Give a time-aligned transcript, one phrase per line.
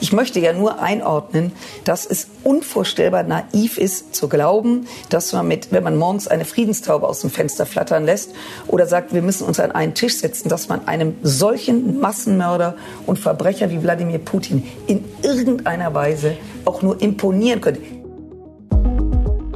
[0.00, 1.52] Ich möchte ja nur einordnen,
[1.84, 7.06] dass es unvorstellbar naiv ist zu glauben, dass man mit, wenn man morgens eine Friedenstaube
[7.06, 8.32] aus dem Fenster flattern lässt
[8.66, 12.74] oder sagt, wir müssen uns an einen Tisch setzen, dass man einem solchen Massenmörder
[13.06, 17.80] und Verbrecher wie Wladimir Putin in irgendeiner Weise auch nur imponieren könnte.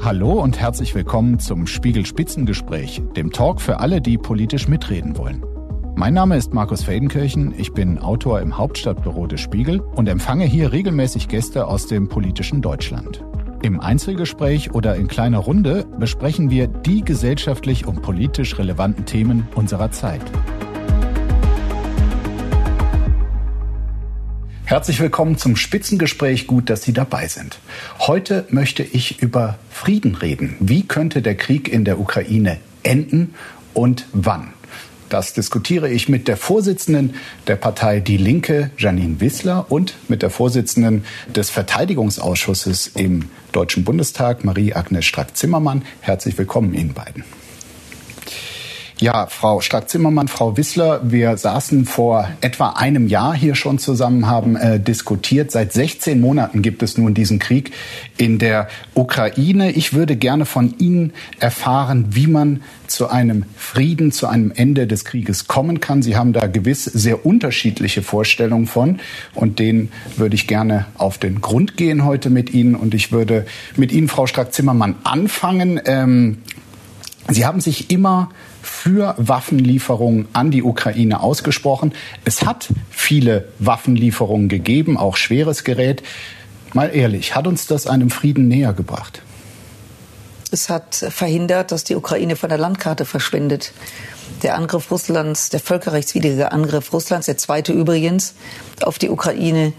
[0.01, 5.45] Hallo und herzlich willkommen zum Spiegel Spitzengespräch, dem Talk für alle, die politisch mitreden wollen.
[5.99, 10.71] Mein Name ist Markus Feldenkirchen, ich bin Autor im Hauptstadtbüro des Spiegel und empfange hier
[10.71, 13.25] regelmäßig Gäste aus dem politischen Deutschland.
[13.63, 19.91] Im Einzelgespräch oder in kleiner Runde besprechen wir die gesellschaftlich und politisch relevanten Themen unserer
[19.91, 20.21] Zeit.
[24.67, 26.47] Herzlich willkommen zum Spitzengespräch.
[26.47, 27.59] Gut, dass Sie dabei sind.
[28.01, 30.57] Heute möchte ich über Frieden reden.
[30.61, 33.35] Wie könnte der Krieg in der Ukraine enden
[33.73, 34.53] und wann?
[35.09, 37.15] Das diskutiere ich mit der Vorsitzenden
[37.47, 44.45] der Partei Die Linke, Janine Wissler, und mit der Vorsitzenden des Verteidigungsausschusses im Deutschen Bundestag,
[44.45, 45.83] Marie-Agnes Strack-Zimmermann.
[46.01, 47.25] Herzlich willkommen Ihnen beiden.
[48.99, 54.57] Ja, Frau Stark-Zimmermann, Frau Wissler, wir saßen vor etwa einem Jahr hier schon zusammen, haben
[54.57, 55.51] äh, diskutiert.
[55.51, 57.73] Seit 16 Monaten gibt es nun diesen Krieg
[58.17, 59.71] in der Ukraine.
[59.73, 65.05] Ich würde gerne von Ihnen erfahren, wie man zu einem Frieden, zu einem Ende des
[65.05, 66.01] Krieges kommen kann.
[66.01, 69.01] Sie haben da gewiss sehr unterschiedliche Vorstellungen von
[69.35, 72.75] und denen würde ich gerne auf den Grund gehen heute mit Ihnen.
[72.75, 73.45] Und ich würde
[73.77, 75.83] mit Ihnen, Frau Strack-Zimmermann, anfangen.
[75.85, 76.39] Ähm,
[77.29, 78.31] Sie haben sich immer
[78.67, 81.93] für Waffenlieferungen an die Ukraine ausgesprochen.
[82.25, 86.03] Es hat viele Waffenlieferungen gegeben, auch schweres Gerät.
[86.75, 89.23] Mal ehrlich, hat uns das einem Frieden näher gebracht?
[90.51, 93.73] Es hat verhindert, dass die Ukraine von der Landkarte verschwindet.
[94.43, 98.35] Der Angriff Russlands, der völkerrechtswidrige Angriff Russlands, der zweite übrigens,
[98.83, 99.73] auf die Ukraine,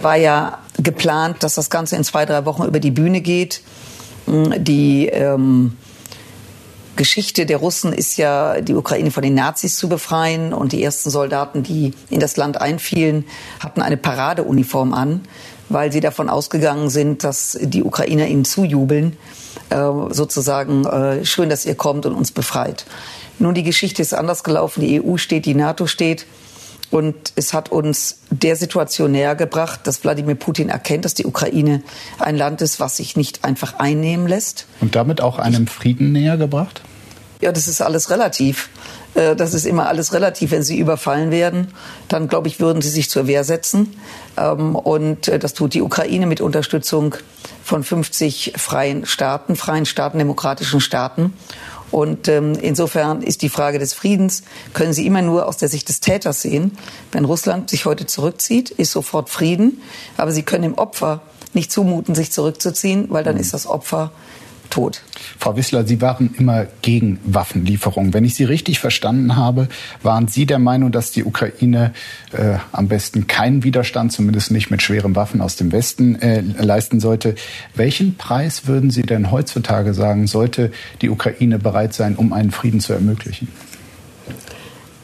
[0.00, 3.62] war ja geplant, dass das Ganze in zwei, drei Wochen über die Bühne geht.
[4.26, 5.76] Die ähm,
[7.00, 10.52] Geschichte der Russen ist ja, die Ukraine von den Nazis zu befreien.
[10.52, 13.24] Und die ersten Soldaten, die in das Land einfielen,
[13.58, 15.22] hatten eine Paradeuniform an,
[15.70, 19.16] weil sie davon ausgegangen sind, dass die Ukrainer ihnen zujubeln,
[19.70, 19.76] äh,
[20.10, 22.84] sozusagen äh, schön, dass ihr kommt und uns befreit.
[23.38, 24.82] Nun, die Geschichte ist anders gelaufen.
[24.82, 26.26] Die EU steht, die NATO steht.
[26.90, 31.82] Und es hat uns der Situation näher gebracht, dass Wladimir Putin erkennt, dass die Ukraine
[32.18, 34.66] ein Land ist, was sich nicht einfach einnehmen lässt.
[34.82, 36.82] Und damit auch einem Frieden näher gebracht?
[37.40, 38.68] Ja, das ist alles relativ.
[39.14, 40.50] Äh, das ist immer alles relativ.
[40.50, 41.68] Wenn sie überfallen werden,
[42.08, 43.96] dann glaube ich, würden sie sich zur Wehr setzen.
[44.36, 47.14] Ähm, und äh, das tut die Ukraine mit Unterstützung
[47.64, 51.32] von 50 freien Staaten, freien Staaten, demokratischen Staaten.
[51.90, 55.88] Und ähm, insofern ist die Frage des Friedens, können Sie immer nur aus der Sicht
[55.88, 56.76] des Täters sehen.
[57.10, 59.82] Wenn Russland sich heute zurückzieht, ist sofort Frieden.
[60.16, 63.40] Aber Sie können dem Opfer nicht zumuten, sich zurückzuziehen, weil dann mhm.
[63.40, 64.12] ist das Opfer
[64.70, 65.02] tot.
[65.38, 68.14] Frau Wissler, Sie waren immer gegen Waffenlieferungen.
[68.14, 69.68] Wenn ich Sie richtig verstanden habe,
[70.02, 71.92] waren Sie der Meinung, dass die Ukraine
[72.32, 77.00] äh, am besten keinen Widerstand, zumindest nicht mit schweren Waffen aus dem Westen, äh, leisten
[77.00, 77.34] sollte.
[77.74, 80.70] Welchen Preis würden Sie denn heutzutage sagen, sollte
[81.02, 83.48] die Ukraine bereit sein, um einen Frieden zu ermöglichen?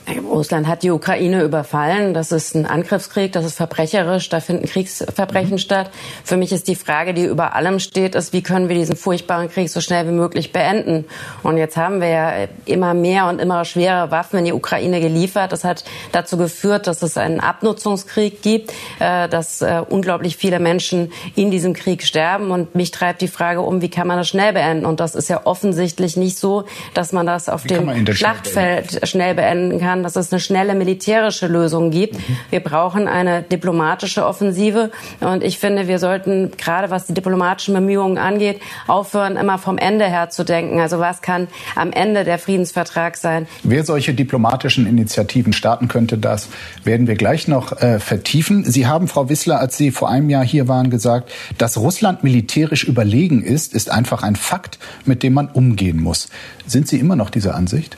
[0.08, 2.14] Russland hat die Ukraine überfallen.
[2.14, 5.58] Das ist ein Angriffskrieg, das ist verbrecherisch, da finden Kriegsverbrechen mhm.
[5.58, 5.90] statt.
[6.24, 9.50] Für mich ist die Frage, die über allem steht, ist, wie können wir diesen furchtbaren
[9.50, 11.06] Krieg so schnell wie möglich beenden?
[11.42, 12.32] Und jetzt haben wir ja
[12.66, 15.50] immer mehr und immer schwere Waffen in die Ukraine geliefert.
[15.50, 21.12] Das hat dazu geführt, dass es einen Abnutzungskrieg gibt, äh, dass äh, unglaublich viele Menschen
[21.34, 22.52] in diesem Krieg sterben.
[22.52, 24.86] Und mich treibt die Frage um, wie kann man das schnell beenden?
[24.86, 26.64] Und das ist ja offensichtlich nicht so,
[26.94, 29.95] dass man das auf wie dem Schlachtfeld schnell beenden kann.
[30.02, 32.14] Das ist es eine schnelle militärische Lösung gibt.
[32.14, 32.36] Mhm.
[32.50, 34.90] Wir brauchen eine diplomatische Offensive.
[35.20, 40.06] Und ich finde, wir sollten gerade was die diplomatischen Bemühungen angeht, aufhören, immer vom Ende
[40.06, 40.80] her zu denken.
[40.80, 43.46] Also was kann am Ende der Friedensvertrag sein?
[43.62, 46.48] Wer solche diplomatischen Initiativen starten könnte, das
[46.84, 48.64] werden wir gleich noch äh, vertiefen.
[48.64, 52.84] Sie haben, Frau Wissler, als Sie vor einem Jahr hier waren, gesagt, dass Russland militärisch
[52.84, 56.28] überlegen ist, ist einfach ein Fakt, mit dem man umgehen muss.
[56.66, 57.96] Sind Sie immer noch dieser Ansicht?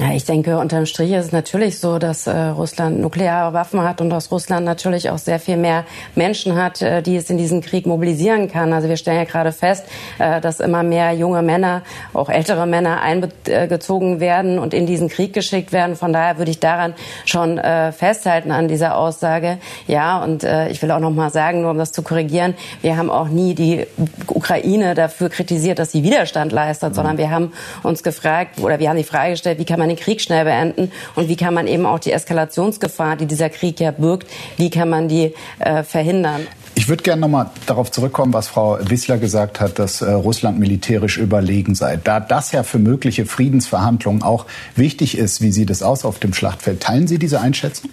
[0.00, 4.00] Ja, ich denke, unterm Strich ist es natürlich so, dass äh, Russland nukleare Waffen hat
[4.00, 5.84] und dass Russland natürlich auch sehr viel mehr
[6.14, 8.72] Menschen hat, äh, die es in diesen Krieg mobilisieren kann.
[8.72, 9.86] Also wir stellen ja gerade fest,
[10.20, 11.82] äh, dass immer mehr junge Männer,
[12.14, 15.96] auch ältere Männer eingezogen werden und in diesen Krieg geschickt werden.
[15.96, 19.58] Von daher würde ich daran schon äh, festhalten an dieser Aussage.
[19.88, 22.96] Ja, und äh, ich will auch noch mal sagen, nur um das zu korrigieren, wir
[22.96, 23.84] haben auch nie die
[24.28, 26.94] Ukraine dafür kritisiert, dass sie Widerstand leistet, mhm.
[26.94, 27.52] sondern wir haben
[27.82, 30.44] uns gefragt oder wir haben die Frage gestellt, wie kann man man den Krieg schnell
[30.44, 34.70] beenden und wie kann man eben auch die Eskalationsgefahr, die dieser Krieg ja birgt, wie
[34.70, 36.46] kann man die äh, verhindern?
[36.74, 40.60] Ich würde gerne noch mal darauf zurückkommen, was Frau Wissler gesagt hat, dass äh, Russland
[40.60, 41.98] militärisch überlegen sei.
[42.02, 44.46] Da das ja für mögliche Friedensverhandlungen auch
[44.76, 46.80] wichtig ist, wie sieht es aus auf dem Schlachtfeld?
[46.80, 47.90] Teilen Sie diese Einschätzung?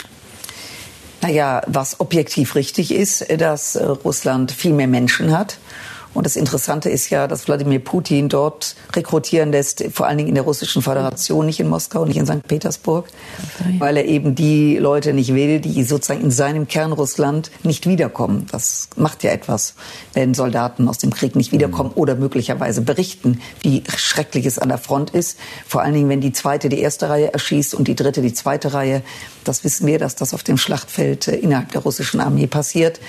[1.21, 5.57] Naja, was objektiv richtig ist, dass äh, Russland viel mehr Menschen hat
[6.15, 10.35] und das Interessante ist ja, dass Wladimir Putin dort rekrutieren lässt, vor allen Dingen in
[10.35, 12.47] der Russischen Föderation, nicht in Moskau, nicht in St.
[12.47, 13.07] Petersburg,
[13.59, 13.75] okay.
[13.79, 18.47] weil er eben die Leute nicht will, die sozusagen in seinem Kern Russland nicht wiederkommen.
[18.49, 19.75] Das macht ja etwas,
[20.13, 22.01] wenn Soldaten aus dem Krieg nicht wiederkommen mhm.
[22.01, 25.37] oder möglicherweise berichten, wie schrecklich es an der Front ist.
[25.67, 28.73] Vor allen Dingen, wenn die zweite die erste Reihe erschießt und die dritte die zweite
[28.73, 29.01] Reihe.
[29.43, 33.01] Das wissen wir, dass das auf dem Schlachtfeld äh, innerhalb der russischen Armee passiert.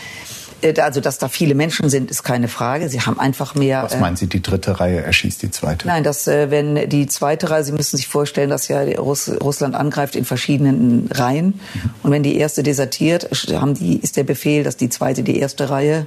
[0.62, 2.88] Äh, also, dass da viele Menschen sind, ist keine Frage.
[2.88, 3.82] Sie haben einfach mehr.
[3.82, 5.86] Was meinen Sie, die dritte Reihe erschießt die zweite?
[5.86, 9.74] Nein, dass äh, wenn die zweite Reihe, Sie müssen sich vorstellen, dass ja Russ Russland
[9.74, 11.46] angreift in verschiedenen Reihen.
[11.46, 11.90] Mhm.
[12.02, 15.70] Und wenn die erste desertiert, haben die, ist der Befehl, dass die zweite die erste
[15.70, 16.06] Reihe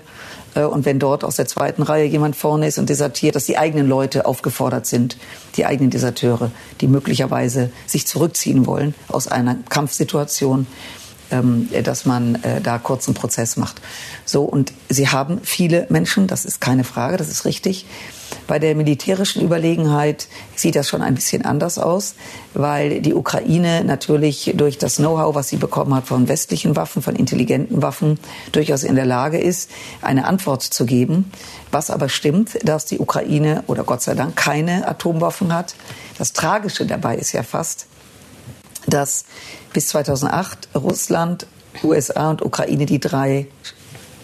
[0.55, 3.57] äh, und wenn dort aus der zweiten Reihe jemand vorne ist und desertiert, dass die
[3.57, 5.17] eigenen Leute aufgefordert sind,
[5.55, 10.67] die eigenen Deserteure, die möglicherweise sich zurückziehen wollen aus einer Kampfsituation,
[11.29, 13.81] dass man äh, da kurzen Prozess macht.
[14.25, 17.85] So und sie haben viele Menschen, das ist keine Frage, das ist richtig.
[18.47, 22.15] Bei der militärischen Überlegenheit sieht das schon ein bisschen anders aus,
[22.53, 27.15] weil die Ukraine natürlich durch das Know-how, was sie bekommen hat von westlichen Waffen, von
[27.15, 28.19] intelligenten Waffen,
[28.51, 29.69] durchaus in der Lage ist,
[30.01, 31.31] eine Antwort zu geben.
[31.71, 35.75] Was aber stimmt, dass die Ukraine oder Gott sei Dank keine Atomwaffen hat.
[36.17, 37.87] Das Tragische dabei ist ja fast,
[38.87, 39.25] dass
[39.73, 41.47] bis 2008 Russland,
[41.83, 43.47] USA und Ukraine die drei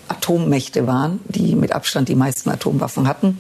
[0.08, 3.40] Atommächte waren, die mit Abstand die meisten Atomwaffen hatten.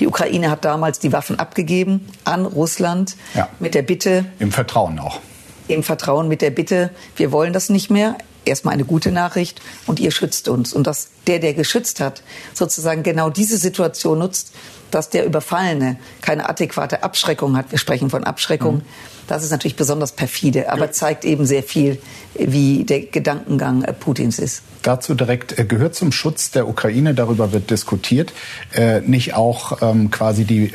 [0.00, 3.48] Die Ukraine hat damals die Waffen abgegeben an Russland ja.
[3.58, 4.24] mit der Bitte.
[4.38, 5.20] Im Vertrauen auch.
[5.68, 8.16] Im Vertrauen mit der Bitte, wir wollen das nicht mehr.
[8.46, 10.72] Erstmal eine gute Nachricht und ihr schützt uns.
[10.72, 12.22] Und dass der, der geschützt hat,
[12.54, 14.52] sozusagen genau diese Situation nutzt,
[14.90, 17.70] dass der Überfallene keine adäquate Abschreckung hat.
[17.70, 18.76] Wir sprechen von Abschreckung.
[18.76, 18.82] Mhm
[19.26, 21.98] das ist natürlich besonders perfide, aber zeigt eben sehr viel,
[22.34, 24.62] wie der Gedankengang äh, Putins ist.
[24.82, 28.32] Dazu direkt äh, gehört zum Schutz der Ukraine, darüber wird diskutiert,
[28.72, 30.70] äh, nicht auch ähm, quasi die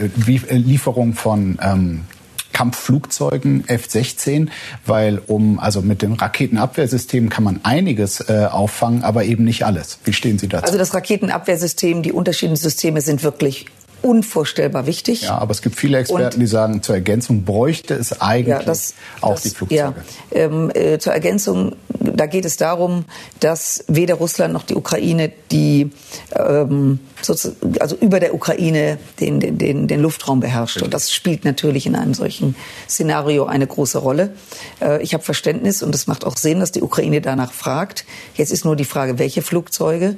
[0.50, 2.04] Lieferung von ähm,
[2.62, 4.50] Kampfflugzeugen F-16,
[4.86, 9.98] weil um also mit dem Raketenabwehrsystem kann man einiges äh, auffangen, aber eben nicht alles.
[10.04, 10.66] Wie stehen Sie dazu?
[10.66, 13.66] Also das Raketenabwehrsystem, die unterschiedlichen Systeme sind wirklich
[14.02, 15.24] unvorstellbar wichtig.
[15.24, 18.64] Ja, aber es gibt viele Experten, und, die sagen, zur Ergänzung bräuchte es eigentlich ja,
[18.64, 19.80] das, auch das, die Flugzeuge.
[19.80, 19.94] Ja,
[20.32, 23.06] ähm, äh, zur Ergänzung, da geht es darum,
[23.40, 25.92] dass weder Russland noch die Ukraine die
[26.36, 27.00] ähm,
[27.80, 30.82] also über der Ukraine den, den, den, den Luftraum beherrscht.
[30.82, 32.56] Und das spielt natürlich in einem solchen
[32.90, 34.34] Szenario eine große Rolle.
[34.82, 38.06] Äh, ich habe Verständnis und es macht auch Sinn, dass die Ukraine danach fragt.
[38.36, 40.18] Jetzt ist nur die Frage, welche Flugzeuge.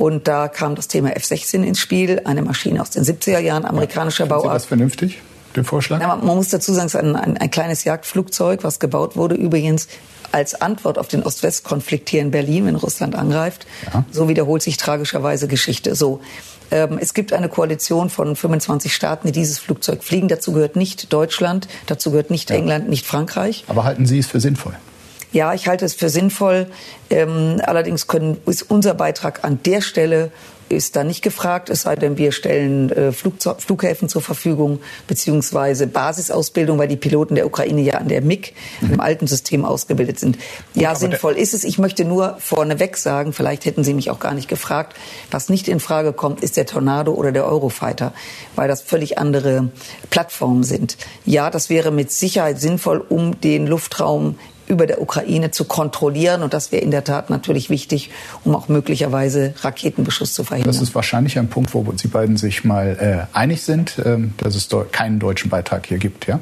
[0.00, 4.24] Und da kam das Thema F-16 ins Spiel, eine Maschine aus den 70er Jahren, amerikanischer
[4.24, 4.44] ja, Bauart.
[4.44, 5.18] Sie das vernünftig?
[5.54, 6.00] Den Vorschlag?
[6.00, 9.34] Ja, man muss dazu sagen, es ist ein, ein, ein kleines Jagdflugzeug, was gebaut wurde,
[9.34, 9.88] übrigens
[10.32, 13.66] als Antwort auf den Ost-West-Konflikt hier in Berlin, wenn Russland angreift.
[13.92, 14.06] Ja.
[14.10, 15.94] So wiederholt sich tragischerweise Geschichte.
[15.94, 16.22] So.
[16.70, 20.28] Ähm, es gibt eine Koalition von 25 Staaten, die dieses Flugzeug fliegen.
[20.28, 22.56] Dazu gehört nicht Deutschland, dazu gehört nicht ja.
[22.56, 23.64] England, nicht Frankreich.
[23.68, 24.76] Aber halten Sie es für sinnvoll?
[25.32, 26.66] Ja, ich halte es für sinnvoll.
[27.08, 30.30] Ähm, allerdings können, ist unser Beitrag an der Stelle
[30.70, 35.86] ist da nicht gefragt, es sei denn, wir stellen äh, Flugzeug, Flughäfen zur Verfügung, beziehungsweise
[35.86, 38.92] Basisausbildung, weil die Piloten der Ukraine ja an der MIG mhm.
[38.94, 40.38] im alten System ausgebildet sind.
[40.74, 41.64] Ja, Gut, sinnvoll ist es.
[41.64, 44.96] Ich möchte nur vorneweg sagen, vielleicht hätten Sie mich auch gar nicht gefragt,
[45.30, 48.12] was nicht in Frage kommt, ist der Tornado oder der Eurofighter,
[48.54, 49.70] weil das völlig andere
[50.10, 50.96] Plattformen sind.
[51.24, 54.36] Ja, das wäre mit Sicherheit sinnvoll, um den Luftraum
[54.70, 56.42] über der Ukraine zu kontrollieren.
[56.42, 58.10] Und das wäre in der Tat natürlich wichtig,
[58.44, 60.72] um auch möglicherweise Raketenbeschuss zu verhindern.
[60.72, 64.54] Das ist wahrscheinlich ein Punkt, wo Sie beiden sich mal äh, einig sind, äh, dass
[64.54, 66.40] es keinen deutschen Beitrag hier gibt, ja?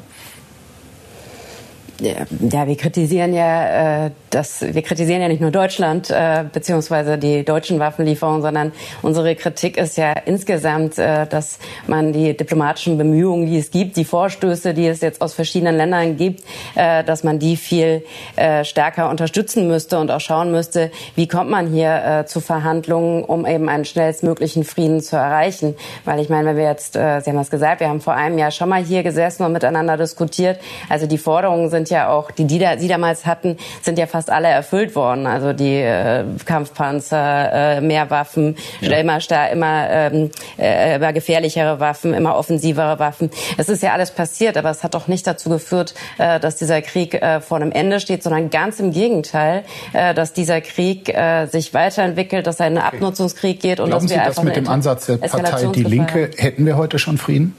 [2.01, 7.43] Ja, wir kritisieren ja, äh, das, wir kritisieren ja nicht nur Deutschland äh, beziehungsweise die
[7.43, 8.71] deutschen Waffenlieferungen, sondern
[9.01, 14.05] unsere Kritik ist ja insgesamt, äh, dass man die diplomatischen Bemühungen, die es gibt, die
[14.05, 16.43] Vorstöße, die es jetzt aus verschiedenen Ländern gibt,
[16.75, 18.03] äh, dass man die viel
[18.35, 23.23] äh, stärker unterstützen müsste und auch schauen müsste, wie kommt man hier äh, zu Verhandlungen,
[23.23, 25.75] um eben einen schnellstmöglichen Frieden zu erreichen.
[26.05, 28.37] Weil ich meine, wenn wir jetzt, äh, Sie haben das gesagt, wir haben vor einem
[28.37, 30.59] Jahr schon mal hier gesessen und miteinander diskutiert.
[30.89, 34.18] Also die Forderungen sind ja auch, die, die da, sie damals hatten, sind ja fast
[34.27, 35.27] alle erfüllt worden.
[35.27, 38.97] Also die äh, Kampfpanzer, äh, mehr Waffen, ja.
[38.97, 39.19] immer,
[39.51, 43.29] immer, ähm, äh, immer gefährlichere Waffen, immer offensivere Waffen.
[43.57, 46.81] Es ist ja alles passiert, aber es hat doch nicht dazu geführt, äh, dass dieser
[46.81, 51.45] Krieg äh, vor einem Ende steht, sondern ganz im Gegenteil, äh, dass dieser Krieg äh,
[51.45, 54.43] sich weiterentwickelt, dass er in einen Abnutzungskrieg geht und Glauben dass wir Sie, einfach dass
[54.43, 57.55] mit dem Ansatz der Partei Die Linke hätten wir heute schon Frieden?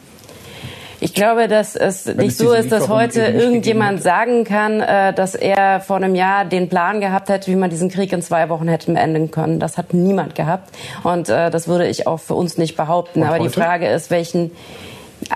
[1.03, 5.35] Ich glaube, dass es Wenn nicht so ist, dass heute irgendjemand sagen kann, äh, dass
[5.35, 8.69] er vor einem Jahr den Plan gehabt hätte, wie man diesen Krieg in zwei Wochen
[8.69, 9.61] hätte beenden können.
[9.61, 10.71] Das hat niemand gehabt.
[11.03, 13.21] Und äh, das würde ich auch für uns nicht behaupten.
[13.23, 13.49] Und Aber heute?
[13.49, 14.51] die Frage ist, welchen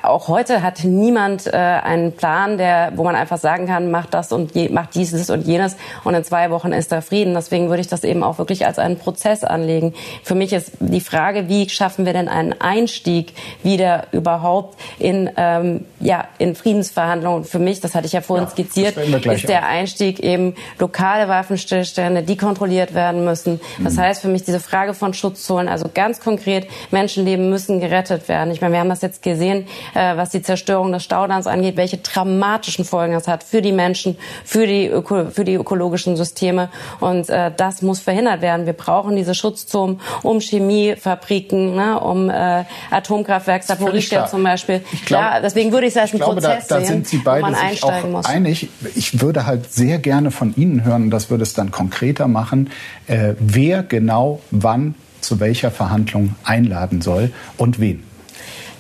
[0.03, 4.33] auch heute hat niemand äh, einen Plan, der, wo man einfach sagen kann, macht das
[4.33, 7.35] und je, macht dieses und jenes und in zwei Wochen ist da Frieden.
[7.35, 9.95] Deswegen würde ich das eben auch wirklich als einen Prozess anlegen.
[10.23, 15.85] Für mich ist die Frage, wie schaffen wir denn einen Einstieg wieder überhaupt in, ähm,
[16.01, 17.45] ja, in Friedensverhandlungen?
[17.45, 22.23] Für mich, das hatte ich ja vorhin ja, skizziert, ist der Einstieg eben lokale Waffenstillstände,
[22.23, 23.61] die kontrolliert werden müssen.
[23.83, 24.01] Das mhm.
[24.01, 28.51] heißt für mich diese Frage von Schutzzonen, also ganz konkret, Menschenleben müssen gerettet werden.
[28.51, 31.99] Ich meine, wir haben das jetzt gesehen, äh, was die Zerstörung des Staudamms angeht, welche
[31.99, 36.69] dramatischen Folgen das hat für die Menschen, für die, Öko für die ökologischen Systeme.
[37.01, 38.67] Und äh, das muss verhindert werden.
[38.67, 44.83] Wir brauchen diese Schutzzonen um Chemiefabriken, ne, um äh, Atomkraftwerk Saporischschja zum Beispiel.
[45.07, 47.43] Glaub, ja, deswegen würde ich es als einen glaube, Prozess da, da sind Sie beide
[47.43, 48.27] man sich auch muss.
[48.27, 48.69] einig.
[48.95, 52.71] Ich würde halt sehr gerne von Ihnen hören, und das würde es dann konkreter machen,
[53.07, 58.03] äh, wer genau wann zu welcher Verhandlung einladen soll und wen.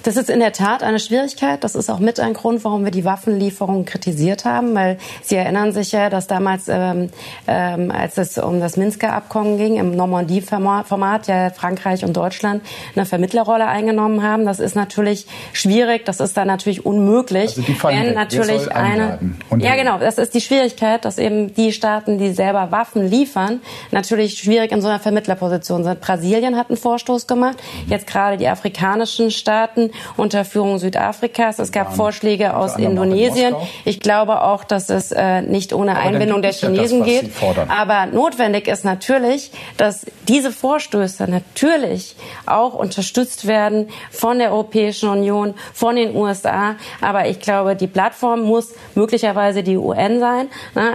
[0.04, 1.64] Das ist in der Tat eine Schwierigkeit.
[1.64, 5.72] Das ist auch mit ein Grund, warum wir die Waffenlieferungen kritisiert haben, weil Sie erinnern
[5.72, 7.08] sich ja, dass damals, ähm,
[7.46, 12.62] ähm, als es um das Minsker Abkommen ging, im Normandie-Format ja Frankreich und Deutschland
[12.94, 14.44] eine Vermittlerrolle eingenommen haben.
[14.44, 16.04] Das ist natürlich schwierig.
[16.04, 19.18] Das ist dann natürlich unmöglich, also die wenn natürlich eine.
[19.58, 19.98] Ja, genau.
[19.98, 24.82] Das ist die Schwierigkeit, dass eben die Staaten, die selber Waffen liefern, natürlich schwierig in
[24.82, 26.02] so einer Vermittlerposition sind.
[26.02, 27.56] Brasilien hat einen Vorstoß gemacht.
[27.86, 31.58] Jetzt gerade die afrikanischen Staaten unter Führung Südafrikas.
[31.58, 33.54] Es gab Vorschläge aus Indonesien.
[33.84, 37.60] Ich glaube auch, dass es äh, nicht ohne Einbindung der Chinesen ja das, geht.
[37.68, 45.54] Aber notwendig ist natürlich, dass diese Vorstöße natürlich auch unterstützt werden von der Europäischen Union,
[45.72, 46.76] von den USA.
[47.00, 50.48] Aber ich glaube, die Plattform muss möglicherweise die UN sein.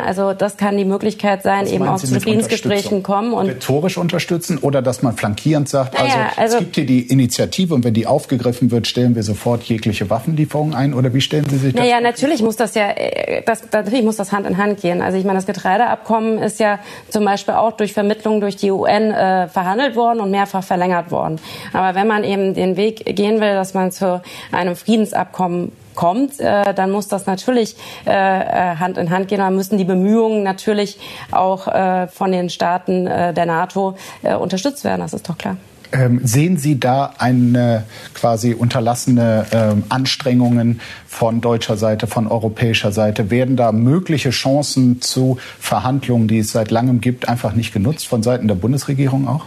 [0.06, 3.34] Also das kann die Möglichkeit sein, Was eben auch zu Friedensgesprächen kommen.
[3.34, 7.74] Und Rhetorisch unterstützen oder dass man flankierend sagt, also, also es gibt hier die Initiative
[7.74, 11.58] und wenn die aufgegriffen wird, stellen wir sofort jegliche Waffenlieferungen ein oder wie stellen Sie
[11.58, 11.82] sich das?
[11.82, 15.02] Naja, natürlich muss das ja, äh, das, natürlich muss das Hand in Hand gehen.
[15.02, 16.80] Also ich meine, das Getreideabkommen ist ja
[17.10, 21.40] zum Beispiel auch durch Vermittlung durch die UN äh, verhandelt worden und mehrfach verlängert worden.
[21.74, 26.74] Aber wenn man eben den Weg gehen will, dass man zu einem Friedensabkommen kommt, äh,
[26.74, 27.76] dann muss das natürlich
[28.08, 29.40] äh, äh Hand in Hand gehen.
[29.40, 30.98] Dann müssen die Bemühungen natürlich
[31.32, 35.02] auch äh, von den Staaten äh, der NATO äh, unterstützt werden.
[35.02, 35.58] Das ist doch klar.
[35.92, 43.32] Ähm, sehen Sie da eine quasi unterlassene ähm, Anstrengungen von deutscher Seite, von europäischer Seite?
[43.32, 48.22] Werden da mögliche Chancen zu Verhandlungen, die es seit langem gibt, einfach nicht genutzt von
[48.22, 49.46] Seiten der Bundesregierung auch?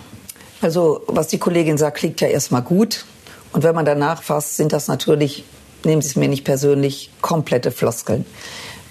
[0.61, 3.04] Also, was die Kollegin sagt, klingt ja erstmal gut.
[3.52, 5.44] Und wenn man danach fasst, sind das natürlich,
[5.84, 8.25] nehmen Sie es mir nicht persönlich, komplette Floskeln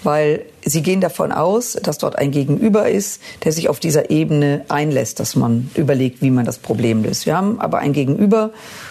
[0.04, 4.64] weil sie gehen davon aus, dass dort ein Gegenüber ist, der sich auf dieser Ebene
[4.68, 7.26] einlässt, dass man überlegt, wie man das Problem löst.
[7.26, 8.50] Wir haben aber ein Gegenüber,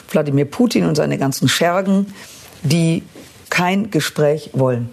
[0.09, 2.13] Wladimir Putin und seine ganzen Schergen,
[2.63, 3.03] die
[3.49, 4.89] kein Gespräch wollen.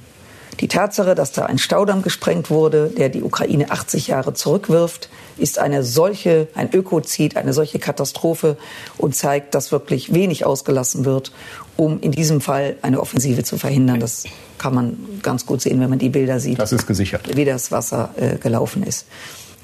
[0.61, 5.61] Die Tatsache, dass da ein Staudamm gesprengt wurde, der die Ukraine 80 Jahre zurückwirft, ist
[5.61, 8.57] eine solche, ein Ökozid, eine solche Katastrophe
[8.97, 11.31] und zeigt, dass wirklich wenig ausgelassen wird,
[11.77, 14.01] um in diesem Fall eine Offensive zu verhindern.
[14.01, 14.25] Das
[14.59, 16.59] kann man ganz gut sehen, wenn man die Bilder sieht.
[16.59, 17.37] Das ist gesichert.
[17.37, 19.07] Wie das Wasser äh, gelaufen ist.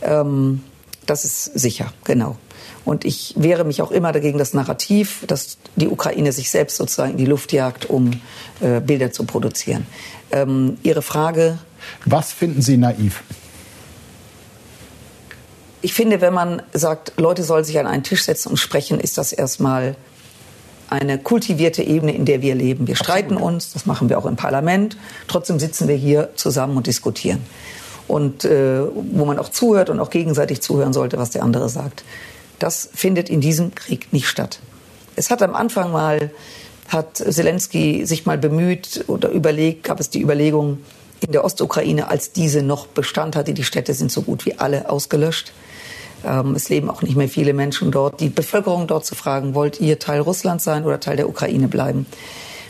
[0.03, 0.63] Ähm,
[1.07, 2.37] das ist sicher, genau.
[2.85, 7.13] Und ich wehre mich auch immer dagegen das Narrativ, dass die Ukraine sich selbst sozusagen
[7.13, 8.21] in die Luft jagt, um
[8.61, 9.87] äh, Bilder zu produzieren.
[10.31, 11.59] Ähm, Ihre Frage.
[12.05, 13.23] Was finden Sie naiv?
[15.81, 19.19] Ich finde, wenn man sagt, Leute sollen sich an einen Tisch setzen und sprechen, ist
[19.19, 19.97] das erstmal
[20.95, 22.87] eine kultivierte Ebene, in der wir leben.
[22.87, 24.97] Wir streiten uns, das machen wir auch im Parlament.
[25.29, 27.41] Trotzdem sitzen wir hier zusammen und diskutieren.
[28.07, 32.05] Und äh, wo man auch zuhört und auch gegenseitig zuhören sollte, was der andere sagt.
[32.59, 34.61] Das findet in diesem Krieg nicht statt.
[35.17, 36.31] Es hat am Anfang mal,
[36.89, 40.79] hat Zelensky sich mal bemüht oder überlegt, gab es die Überlegung,
[41.21, 44.91] in der Ostukraine, als diese noch Bestand hatte, die Städte sind so gut wie alle
[44.91, 45.53] ausgelöscht.
[46.25, 48.21] Ähm, es leben auch nicht mehr viele Menschen dort.
[48.21, 52.07] Die Bevölkerung dort zu fragen, wollt ihr Teil Russlands sein oder Teil der Ukraine bleiben?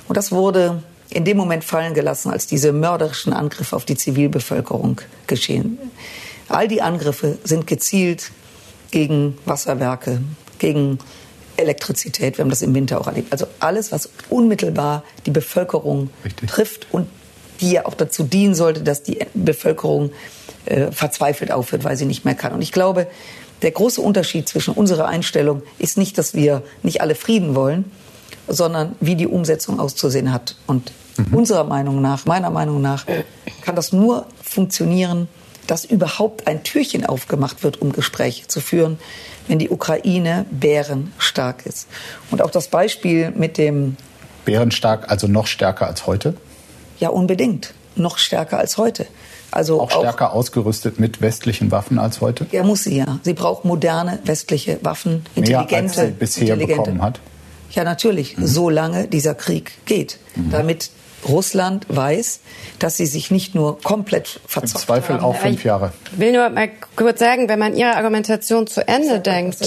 [0.08, 5.00] Und das wurde in dem Moment fallen gelassen, als diese mörderischen Angriffe auf die Zivilbevölkerung
[5.26, 5.78] geschehen.
[6.48, 8.30] All die Angriffe sind gezielt
[8.90, 10.20] gegen Wasserwerke,
[10.58, 10.98] gegen
[11.56, 12.36] Elektrizität.
[12.36, 13.32] Wir haben das im Winter auch erlebt.
[13.32, 16.50] Also alles, was unmittelbar die Bevölkerung Richtig.
[16.50, 17.08] trifft und
[17.60, 20.10] die ja auch dazu dienen sollte, dass die Bevölkerung
[20.66, 22.52] äh, verzweifelt aufhört, weil sie nicht mehr kann.
[22.52, 23.06] Und ich glaube,
[23.64, 27.90] der große Unterschied zwischen unserer Einstellung ist nicht, dass wir nicht alle Frieden wollen,
[28.46, 30.56] sondern wie die Umsetzung auszusehen hat.
[30.66, 31.34] Und mhm.
[31.34, 33.06] unserer Meinung nach, meiner Meinung nach,
[33.62, 35.28] kann das nur funktionieren,
[35.66, 38.98] dass überhaupt ein Türchen aufgemacht wird, um Gespräche zu führen,
[39.48, 41.88] wenn die Ukraine bärenstark ist.
[42.30, 43.96] Und auch das Beispiel mit dem
[44.44, 46.34] Bärenstark, also noch stärker als heute?
[47.00, 47.72] Ja, unbedingt.
[47.96, 49.06] Noch stärker als heute.
[49.54, 52.46] Also auch stärker auch, ausgerüstet mit westlichen Waffen als heute?
[52.50, 53.20] Ja, muss sie ja.
[53.22, 55.74] Sie braucht moderne westliche Waffen, intelligente.
[55.74, 57.20] Mehr als sie bisher bekommen hat?
[57.70, 58.46] Ja, natürlich, mhm.
[58.46, 60.18] solange dieser Krieg geht.
[60.34, 60.50] Mhm.
[60.50, 60.90] Damit
[61.28, 62.40] Russland weiß,
[62.78, 65.24] dass sie sich nicht nur komplett verzockt Im Zweifel haben.
[65.24, 65.92] auch fünf Jahre.
[66.12, 69.58] Ich will nur mal kurz sagen, wenn man Ihre Argumentation zu Ende denkt,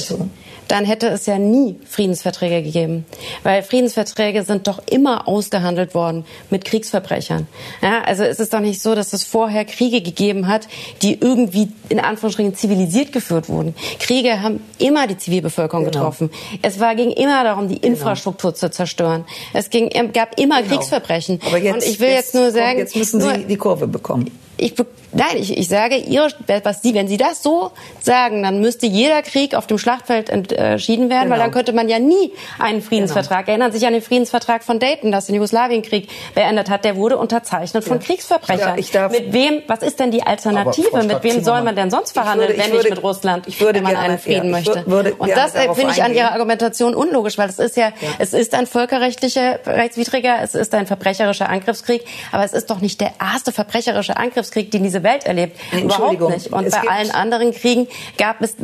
[0.68, 3.06] dann hätte es ja nie Friedensverträge gegeben.
[3.44, 7.48] Weil Friedensverträge sind doch immer ausgehandelt worden mit Kriegsverbrechern.
[7.82, 10.68] Ja, also es ist doch nicht so, dass es vorher Kriege gegeben hat,
[11.02, 13.76] die irgendwie in Anführungsstrichen zivilisiert geführt wurden.
[14.00, 16.00] Kriege haben immer die Zivilbevölkerung genau.
[16.00, 16.30] getroffen.
[16.62, 17.94] Es war, ging immer darum, die genau.
[17.94, 19.26] Infrastruktur zu zerstören.
[19.54, 20.76] Es ging, gab immer genau.
[20.76, 21.40] Kriegsverbrechen.
[21.46, 24.32] Aber jetzt, Und ich will jetzt, jetzt nur sagen, jetzt müssen Sie die Kurve bekommen
[24.58, 24.74] ich,
[25.12, 26.30] nein, ich, ich sage, ihre,
[26.64, 27.72] was Sie, wenn Sie das so
[28.02, 31.36] sagen, dann müsste jeder Krieg auf dem Schlachtfeld entschieden werden, genau.
[31.36, 33.46] weil dann könnte man ja nie einen Friedensvertrag.
[33.46, 33.54] Genau.
[33.54, 36.86] Erinnern Sie sich an den Friedensvertrag von Dayton, das den Jugoslawienkrieg beendet hat.
[36.86, 38.06] Der wurde unterzeichnet von ja.
[38.06, 38.70] Kriegsverbrechern.
[38.70, 39.62] Ja, ich darf, mit wem?
[39.68, 41.04] Was ist denn die Alternative?
[41.04, 43.76] Mit wem soll man denn sonst verhandeln, würde, wenn würde, nicht mit Russland, ich würde
[43.76, 44.84] wenn man gerne, einen Frieden ja, möchte?
[44.88, 48.34] Würde Und das äh, finde ich an Ihrer Argumentation unlogisch, weil es ist ja, es
[48.34, 53.12] ist ein völkerrechtlicher rechtswidriger, es ist ein verbrecherischer Angriffskrieg, aber es ist doch nicht der
[53.20, 55.58] erste verbrecherische Angriffskrieg, den diese Welt erlebt.
[55.72, 56.52] Überhaupt nicht.
[56.52, 57.88] Und bei allen anderen Kriegen
[58.18, 58.56] gab es,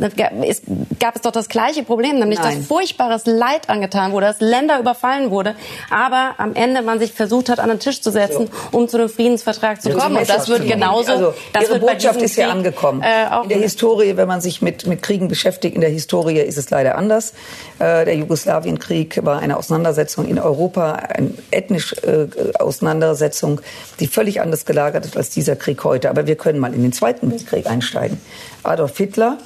[0.98, 2.58] gab es doch das gleiche Problem, nämlich Nein.
[2.58, 5.54] dass furchtbares Leid angetan wurde, dass Länder überfallen wurde,
[5.90, 8.78] aber am Ende man sich versucht hat, an den Tisch zu setzen, so.
[8.78, 10.16] um zu einem Friedensvertrag zu kommen.
[10.16, 11.12] Und das wird genauso.
[11.12, 13.02] Also, das Ihre wird Botschaft ist ja angekommen.
[13.02, 16.58] Äh, in der Historie, wenn man sich mit, mit Kriegen beschäftigt, in der Historie ist
[16.58, 17.34] es leider anders.
[17.78, 23.60] Äh, der Jugoslawienkrieg war eine Auseinandersetzung in Europa, eine ethnische äh, Auseinandersetzung,
[24.00, 26.10] die völlig anders gelagert ist als dieser Krieg heute.
[26.10, 28.20] Aber wir können mal in den Zweiten Weltkrieg einsteigen.
[28.62, 29.38] Adolf Hitler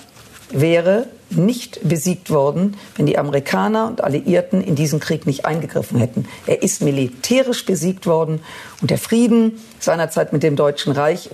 [0.51, 6.27] wäre nicht besiegt worden, wenn die Amerikaner und Alliierten in diesen Krieg nicht eingegriffen hätten.
[6.47, 8.41] Er ist militärisch besiegt worden
[8.81, 11.31] und der Frieden seinerzeit mit dem Deutschen Reich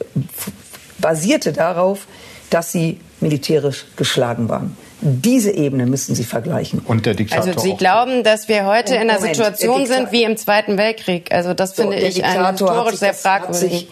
[0.98, 2.07] basierte darauf,
[2.50, 4.76] dass sie militärisch geschlagen waren.
[5.00, 6.80] Diese Ebene müssen Sie vergleichen.
[6.80, 7.46] Und der Diktator.
[7.46, 11.33] Also Sie glauben, dass wir heute in einer Situation sind wie im Zweiten Weltkrieg.
[11.33, 13.88] Also das so, finde ich einen historisch sehr fragwürdigen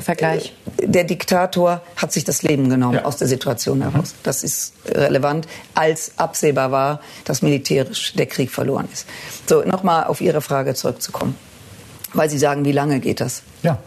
[0.00, 0.52] Vergleich.
[0.78, 3.04] Äh, der Diktator hat sich das Leben genommen ja.
[3.04, 4.14] aus der Situation heraus.
[4.22, 9.06] Das ist relevant, als absehbar war, dass militärisch der Krieg verloren ist.
[9.46, 11.36] So, nochmal auf Ihre Frage zurückzukommen.
[12.12, 13.42] Weil Sie sagen, wie lange geht das?
[13.62, 13.78] Ja.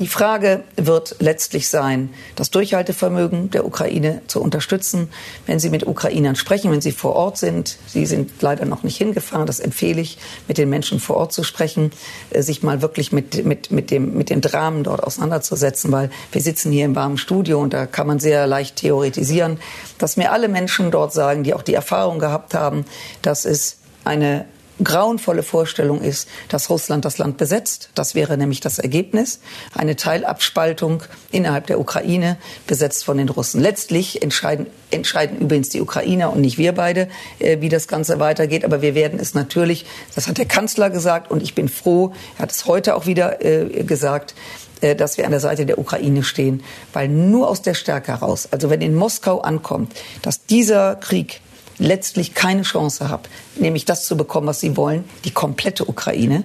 [0.00, 5.08] Die Frage wird letztlich sein, das Durchhaltevermögen der Ukraine zu unterstützen.
[5.46, 8.96] Wenn Sie mit Ukrainern sprechen, wenn Sie vor Ort sind, Sie sind leider noch nicht
[8.96, 11.92] hingefahren, das empfehle ich, mit den Menschen vor Ort zu sprechen,
[12.30, 16.40] äh, sich mal wirklich mit, mit, mit, dem, mit den Dramen dort auseinanderzusetzen, weil wir
[16.40, 19.60] sitzen hier im warmen Studio und da kann man sehr leicht theoretisieren,
[19.98, 22.84] dass mir alle Menschen dort sagen, die auch die Erfahrung gehabt haben,
[23.22, 24.46] dass es eine
[24.82, 27.90] grauenvolle Vorstellung ist, dass Russland das Land besetzt.
[27.94, 29.40] Das wäre nämlich das Ergebnis.
[29.74, 33.60] Eine Teilabspaltung innerhalb der Ukraine, besetzt von den Russen.
[33.60, 37.08] Letztlich entscheiden, entscheiden übrigens die Ukrainer und nicht wir beide,
[37.38, 38.64] äh, wie das Ganze weitergeht.
[38.64, 42.42] Aber wir werden es natürlich, das hat der Kanzler gesagt und ich bin froh, er
[42.42, 44.34] hat es heute auch wieder äh, gesagt,
[44.80, 48.48] äh, dass wir an der Seite der Ukraine stehen, weil nur aus der Stärke heraus,
[48.50, 51.40] also wenn in Moskau ankommt, dass dieser Krieg
[51.78, 53.24] letztlich keine Chance habe,
[53.56, 56.44] nämlich das zu bekommen, was sie wollen, die komplette Ukraine,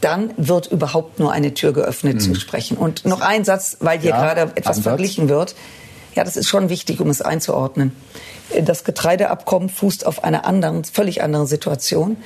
[0.00, 2.20] dann wird überhaupt nur eine Tür geöffnet mhm.
[2.20, 2.76] zu sprechen.
[2.76, 5.54] Und noch ein Satz, weil hier ja, gerade etwas verglichen wird.
[6.14, 7.92] Ja, das ist schon wichtig, um es einzuordnen.
[8.62, 12.16] Das Getreideabkommen fußt auf einer anderen, völlig anderen Situation.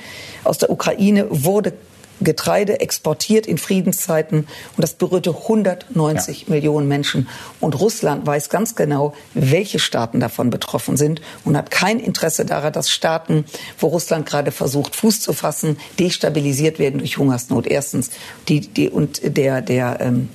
[0.43, 1.73] Aus der Ukraine wurde
[2.21, 6.49] Getreide exportiert in Friedenszeiten und das berührte 190 ja.
[6.49, 7.27] Millionen Menschen.
[7.59, 12.73] Und Russland weiß ganz genau, welche Staaten davon betroffen sind und hat kein Interesse daran,
[12.73, 13.45] dass Staaten,
[13.79, 17.67] wo Russland gerade versucht, Fuß zu fassen, destabilisiert werden durch Hungersnot.
[17.67, 18.11] Erstens
[18.47, 20.29] die, die und der der ähm,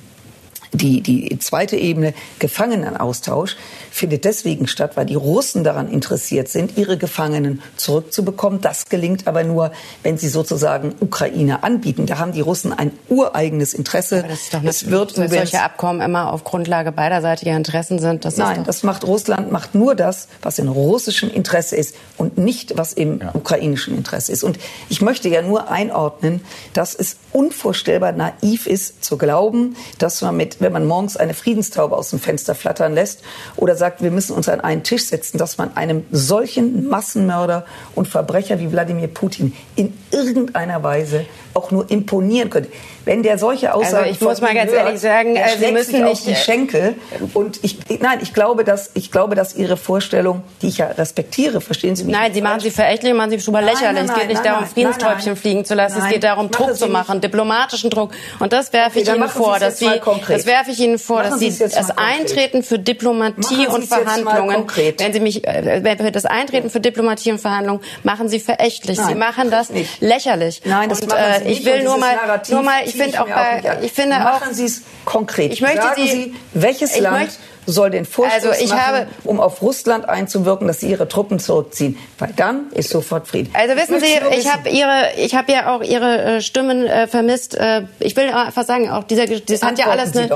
[0.71, 3.55] Die, die zweite Ebene, Gefangenenaustausch,
[3.99, 8.61] findet deswegen statt, weil die Russen daran interessiert sind, ihre Gefangenen zurückzubekommen.
[8.61, 9.71] Das gelingt aber nur,
[10.03, 12.05] wenn sie sozusagen Ukraine anbieten.
[12.05, 14.19] Da haben die Russen ein ureigenes Interesse.
[14.19, 18.25] Aber das ist doch nicht, es wird solche Abkommen immer auf Grundlage beiderseitiger Interessen sind.
[18.25, 22.77] Das Nein, das macht Russland macht nur das, was in russischem Interesse ist und nicht
[22.77, 23.35] was im ja.
[23.35, 24.43] ukrainischen Interesse ist.
[24.43, 24.57] Und
[24.87, 26.41] ich möchte ja nur einordnen,
[26.73, 31.97] dass es unvorstellbar naiv ist zu glauben, dass man mit wenn man morgens eine Friedenstaube
[31.97, 33.21] aus dem Fenster flattern lässt
[33.57, 38.07] oder sagt, wir müssen uns an einen Tisch setzen, dass man einem solchen Massenmörder und
[38.07, 42.69] Verbrecher wie Wladimir Putin in irgendeiner Weise auch nur imponieren könnte.
[43.05, 45.71] Wenn der solche also Aussagen also ich muss mal ganz hört, ehrlich sagen, er Sie
[45.71, 46.95] müssen nicht die Schenkel
[47.33, 51.59] und ich nein, ich glaube, dass ich glaube, dass Ihre Vorstellung, die ich ja respektiere,
[51.59, 52.13] verstehen Sie mich?
[52.13, 53.81] Nein, Sie machen sie verächtlich, machen sie schon mal lächerlich.
[53.81, 56.01] Nein, nein, es geht nicht darum, Friedenstäubchen fliegen zu lassen.
[56.01, 58.11] es geht darum, Druck zu machen, diplomatischen Druck.
[58.39, 59.89] Und das werfe okay, ich Ihnen vor, dass Sie,
[60.27, 64.65] das werfe ich Ihnen vor, machen dass Sie das Eintreten für Diplomatie und Verhandlungen,
[64.97, 68.99] wenn Sie mich, äh, das Eintreten für Diplomatie und Verhandlungen machen Sie verächtlich.
[68.99, 70.61] Sie machen das lächerlich.
[70.65, 71.59] Nein, das und, machen Sie nicht.
[71.61, 72.17] Ich will nur mal,
[72.49, 75.53] nur mal, ich finde auch bei, ich finde auch, machen Sie es konkret.
[75.53, 79.07] Ich möchte Sagen Sie, Sie welches Land möchte, soll den Vorstoß also ich machen, habe,
[79.23, 83.51] um auf Russland einzuwirken, dass sie ihre Truppen zurückziehen, weil dann ist sofort Frieden.
[83.53, 87.55] Also wissen Sie, ich habe ihre, ich habe ja auch ihre äh, Stimmen äh, vermisst.
[87.55, 90.15] Äh, ich will einfach sagen, auch dieser, das hat ja alles.
[90.15, 90.27] Eine,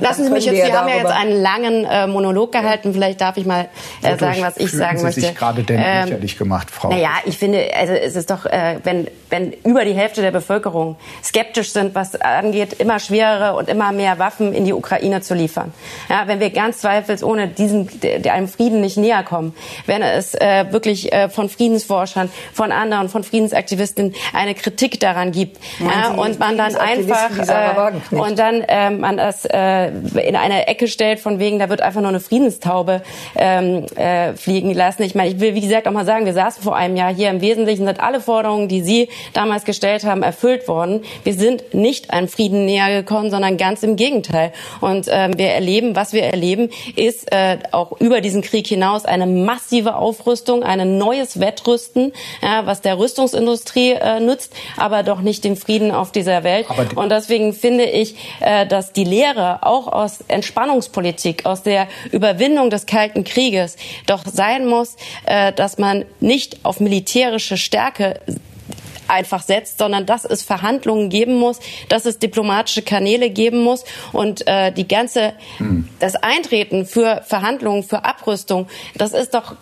[0.00, 0.64] lassen Sie mich jetzt.
[0.64, 2.92] Sie haben ja jetzt einen langen äh, Monolog gehalten.
[2.92, 3.68] Vielleicht darf ich mal
[4.02, 5.20] äh, sagen, was ich sagen Sie möchte.
[5.20, 6.90] sich gerade denn ähm, lächerlich gemacht, Frau?
[6.90, 10.96] Naja, ich finde, also es ist doch, äh, wenn wenn über die Hälfte der Bevölkerung
[11.22, 15.74] skeptisch sind, was angeht, immer schwerere und immer mehr Waffen in die Ukraine zu liefern.
[16.08, 17.88] Ja, wenn wir ganz zweifelsohne diesen,
[18.28, 19.54] einem Frieden nicht näher kommen,
[19.86, 25.58] wenn es äh, wirklich äh, von Friedensforschern, von anderen, von Friedensaktivisten eine Kritik daran gibt
[25.80, 30.88] ja, und man dann einfach äh, und dann äh, man das äh, in eine Ecke
[30.88, 33.02] stellt von wegen, da wird einfach nur eine Friedenstaube
[33.36, 35.02] ähm, äh, fliegen lassen.
[35.02, 37.30] Ich meine, ich will wie gesagt auch mal sagen, wir saßen vor einem Jahr hier.
[37.30, 41.02] Im Wesentlichen sind alle Forderungen, die Sie damals gestellt haben, erfüllt worden.
[41.22, 44.52] Wir sind nicht einem Frieden näher gekommen, sondern ganz im Gegenteil.
[44.80, 46.53] Und ähm, wir erleben, was wir erleben,
[46.96, 52.12] ist äh, auch über diesen Krieg hinaus eine massive Aufrüstung, ein neues Wettrüsten,
[52.42, 56.66] ja, was der Rüstungsindustrie äh, nützt, aber doch nicht den Frieden auf dieser Welt.
[56.94, 62.86] Und deswegen finde ich, äh, dass die Lehre auch aus Entspannungspolitik, aus der Überwindung des
[62.86, 68.20] Kalten Krieges doch sein muss, äh, dass man nicht auf militärische Stärke
[69.08, 74.46] einfach setzt, sondern dass es Verhandlungen geben muss, dass es diplomatische Kanäle geben muss und
[74.46, 75.88] äh, die ganze hm.
[76.00, 79.56] das Eintreten für Verhandlungen, für Abrüstung, das ist doch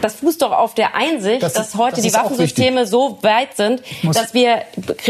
[0.00, 3.82] das fußt doch auf der Einsicht, das dass heute das die Waffensysteme so weit sind,
[4.02, 4.62] dass wir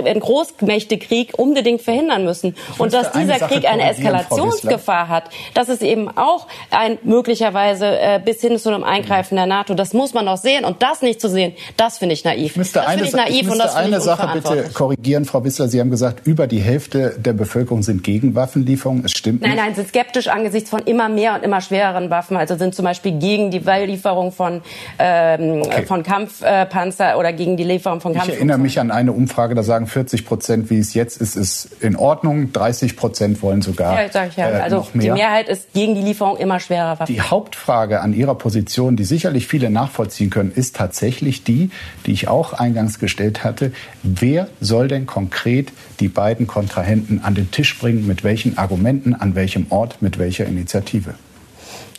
[0.04, 2.56] einen Großmächtekrieg unbedingt verhindern müssen.
[2.78, 8.40] Und dass dieser Krieg eine Eskalationsgefahr hat, dass es eben auch ein möglicherweise äh, bis
[8.40, 10.64] hin zu einem Eingreifen der NATO, das muss man doch sehen.
[10.64, 12.52] Und das nicht zu sehen, das finde ich naiv.
[12.52, 15.68] Ich müsste das eine, ich naiv ich müsste eine Sache bitte korrigieren, Frau Wissler.
[15.68, 19.04] Sie haben gesagt, über die Hälfte der Bevölkerung sind gegen Waffenlieferungen.
[19.04, 19.48] Es stimmt nicht.
[19.48, 22.36] Nein, nein, sind skeptisch angesichts von immer mehr und immer schwereren Waffen.
[22.36, 24.62] Also sind zum Beispiel gegen die Lieferung von
[24.98, 25.86] ähm, okay.
[25.86, 28.28] von Kampfpanzer oder gegen die Lieferung von Kampf.
[28.28, 31.68] Ich erinnere mich an eine Umfrage, da sagen 40 Prozent, wie es jetzt ist, ist
[31.80, 32.52] in Ordnung.
[32.52, 34.50] 30 Prozent wollen sogar ja, sag ich ja.
[34.50, 35.14] Äh, also noch mehr.
[35.14, 37.12] Die Mehrheit ist gegen die Lieferung immer schwerer Waffen.
[37.12, 41.70] Die Hauptfrage an Ihrer Position, die sicherlich viele nachvollziehen können, ist tatsächlich die,
[42.06, 43.72] die ich auch eingangs gestellt hatte.
[44.02, 48.06] Wer soll denn konkret die beiden Kontrahenten an den Tisch bringen?
[48.06, 49.14] Mit welchen Argumenten?
[49.14, 50.02] An welchem Ort?
[50.02, 51.14] Mit welcher Initiative?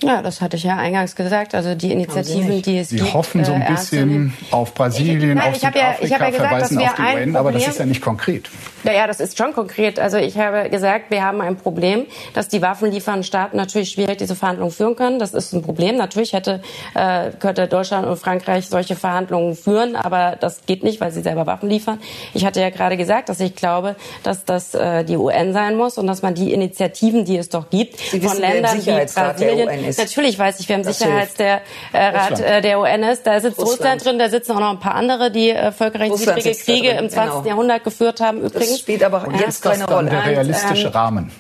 [0.04, 1.56] Ja, das hatte ich ja eingangs gesagt.
[1.56, 3.08] Also die Initiativen, die es Sie gibt.
[3.08, 6.18] Sie hoffen so ein äh, bisschen auf Brasilien, ich, nein, auf Südafrika, ja, ich ja
[6.18, 8.50] gesagt, verweisen auf die UN, Problem, aber das ist ja nicht konkret.
[8.84, 9.98] Naja, das ist schon konkret.
[10.00, 14.36] Also ich habe gesagt, wir haben ein Problem, dass die waffenliefernden Staaten natürlich schwierig diese
[14.36, 15.20] Verhandlungen führen können.
[15.20, 15.96] Das ist ein Problem.
[15.96, 16.62] Natürlich hätte,
[16.94, 21.46] äh, könnte Deutschland und Frankreich solche Verhandlungen führen, aber das geht nicht, weil sie selber
[21.46, 22.00] Waffen liefern.
[22.34, 25.98] Ich hatte ja gerade gesagt, dass ich glaube, dass das äh, die UN sein muss
[25.98, 30.38] und dass man die Initiativen, die es doch gibt, sie von Ländern wie Brasilien, natürlich
[30.38, 31.62] weiß ich, wer im Sicherheitsrat
[31.94, 33.26] äh, der UN ist.
[33.26, 34.02] Da sitzt Russland.
[34.02, 34.06] Russland.
[34.06, 37.34] drin, da sitzen auch noch ein paar andere, die äh, völkerrechtswidrige Kriege im 20.
[37.34, 37.48] Genau.
[37.48, 38.40] Jahrhundert geführt haben.
[38.40, 40.10] Übrigens das spielt aber jetzt keine Rolle.
[40.10, 41.32] Der realistische Und, ähm, Rahmen.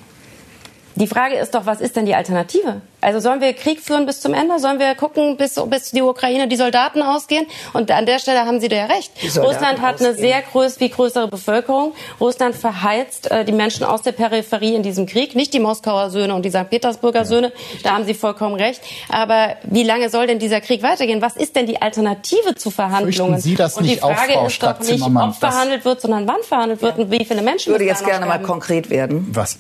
[0.95, 2.81] Die Frage ist doch, was ist denn die Alternative?
[3.03, 4.59] Also sollen wir Krieg führen bis zum Ende?
[4.59, 7.45] Sollen wir gucken, bis, bis die Ukraine die Soldaten ausgehen?
[7.73, 9.11] Und an der Stelle haben Sie da ja recht.
[9.37, 10.11] Russland hat ausgehen.
[10.11, 11.93] eine sehr größ, wie größere Bevölkerung.
[12.19, 16.33] Russland verheizt äh, die Menschen aus der Peripherie in diesem Krieg, nicht die Moskauer Söhne
[16.33, 16.69] und die St.
[16.69, 17.25] Petersburger ja.
[17.25, 17.51] Söhne.
[17.83, 18.81] Da haben Sie vollkommen recht.
[19.09, 21.21] Aber wie lange soll denn dieser Krieg weitergehen?
[21.21, 23.39] Was ist denn die Alternative zu Verhandlungen?
[23.39, 26.81] Sie das und die Frage auf, ist doch nicht, ob verhandelt wird, sondern wann verhandelt
[26.81, 27.03] wird ja.
[27.03, 27.71] und wie viele Menschen.
[27.71, 29.27] Ich würde jetzt gerne mal konkret werden.
[29.33, 29.57] Was?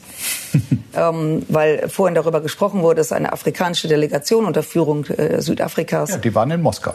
[0.95, 6.11] ähm, weil vorhin darüber gesprochen wurde, dass eine afrikanische Delegation unter Führung äh, Südafrikas.
[6.11, 6.93] Ja, die waren in Moskau.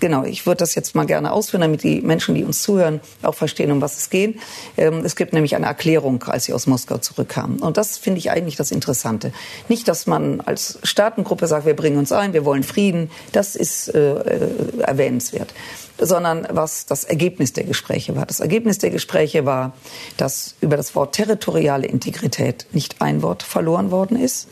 [0.00, 3.34] Genau, ich würde das jetzt mal gerne ausführen, damit die Menschen, die uns zuhören, auch
[3.34, 4.38] verstehen, um was es geht.
[4.76, 7.60] Ähm, es gibt nämlich eine Erklärung, als sie aus Moskau zurückkamen.
[7.60, 9.32] Und das finde ich eigentlich das Interessante.
[9.68, 13.10] Nicht, dass man als Staatengruppe sagt, wir bringen uns ein, wir wollen Frieden.
[13.32, 14.48] Das ist äh, äh
[14.82, 15.54] erwähnenswert
[15.96, 18.26] sondern was das Ergebnis der Gespräche war.
[18.26, 19.74] Das Ergebnis der Gespräche war,
[20.16, 24.48] dass über das Wort territoriale Integrität nicht ein Wort verloren worden ist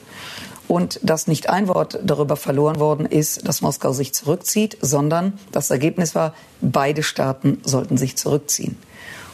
[0.69, 5.71] und dass nicht ein Wort darüber verloren worden ist, dass Moskau sich zurückzieht, sondern das
[5.71, 8.77] Ergebnis war, beide Staaten sollten sich zurückziehen.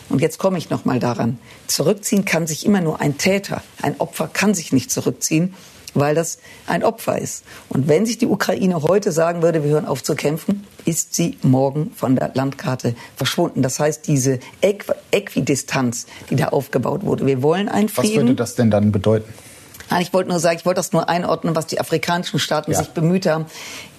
[0.09, 1.38] Und jetzt komme ich noch mal daran.
[1.67, 3.62] Zurückziehen kann sich immer nur ein Täter.
[3.83, 5.55] Ein Opfer kann sich nicht zurückziehen
[5.95, 7.45] weil das ein Opfer ist.
[7.69, 11.38] Und wenn sich die Ukraine heute sagen würde, wir hören auf zu kämpfen, ist sie
[11.43, 13.62] morgen von der Landkarte verschwunden.
[13.62, 18.17] Das heißt, diese Äquidistanz, die da aufgebaut wurde, wir wollen einen Frieden.
[18.17, 19.33] Was würde das denn dann bedeuten?
[19.90, 22.79] Nein, ich wollte nur sagen, ich wollte das nur einordnen, was die afrikanischen Staaten ja.
[22.79, 23.46] sich bemüht haben.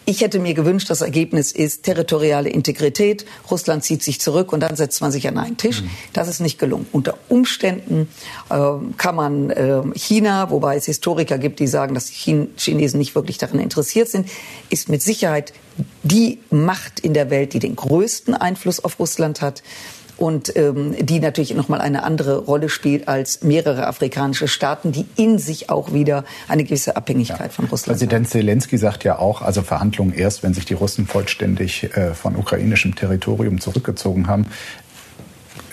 [0.10, 3.28] Ich hätte mir gewünscht, das Ergebnis ist territoriale Integrität.
[3.52, 5.84] Russland zieht sich zurück und dann setzt man sich an einen Tisch.
[5.84, 5.90] Mhm.
[6.14, 6.88] Das ist nicht gelungen.
[6.92, 8.08] Unter Umständen
[8.50, 8.56] äh,
[8.98, 13.38] kann man äh, China, wobei es Historiker gibt, die sagen, dass die Chinesen nicht wirklich
[13.38, 14.28] daran interessiert sind,
[14.72, 15.54] ist mit Sicherheit
[16.02, 19.62] die Macht in der Welt, die den größten Einfluss auf Russland hat
[20.20, 25.40] und ähm, die natürlich nochmal eine andere Rolle spielt als mehrere afrikanische Staaten, die in
[25.40, 27.50] sich auch wieder eine gewisse Abhängigkeit ja.
[27.50, 28.32] von Russland Präsident haben.
[28.32, 32.96] Zelensky sagt ja auch, also Verhandlungen erst, wenn sich die Russen vollständig äh, von ukrainischem
[32.96, 34.48] Territorium zurückgezogen haben.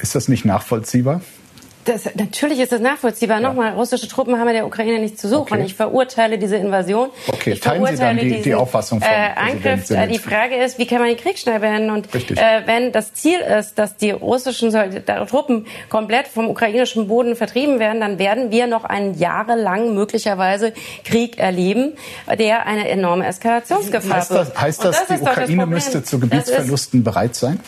[0.00, 1.20] Ist das nicht nachvollziehbar?
[1.86, 3.40] Das, natürlich ist das nachvollziehbar.
[3.40, 3.48] Ja.
[3.48, 5.54] Nochmal, russische Truppen haben in der Ukraine nichts zu suchen.
[5.54, 5.64] Okay.
[5.64, 7.10] Ich verurteile diese Invasion.
[7.28, 9.90] Okay, ich teilen Sie dann die, diesen, die Auffassung von äh, Angriff.
[9.90, 11.90] Äh, die Frage ist, wie kann man den Krieg schnell beenden?
[11.90, 14.72] Und äh, wenn das Ziel ist, dass die russischen
[15.28, 20.72] Truppen komplett vom ukrainischen Boden vertrieben werden, dann werden wir noch einen jahrelang möglicherweise
[21.04, 21.92] Krieg erleben,
[22.38, 27.34] der eine enorme Eskalationsgefahr heißt das, heißt das, das die Ukraine müsste zu Gebietsverlusten bereit
[27.34, 27.60] sein?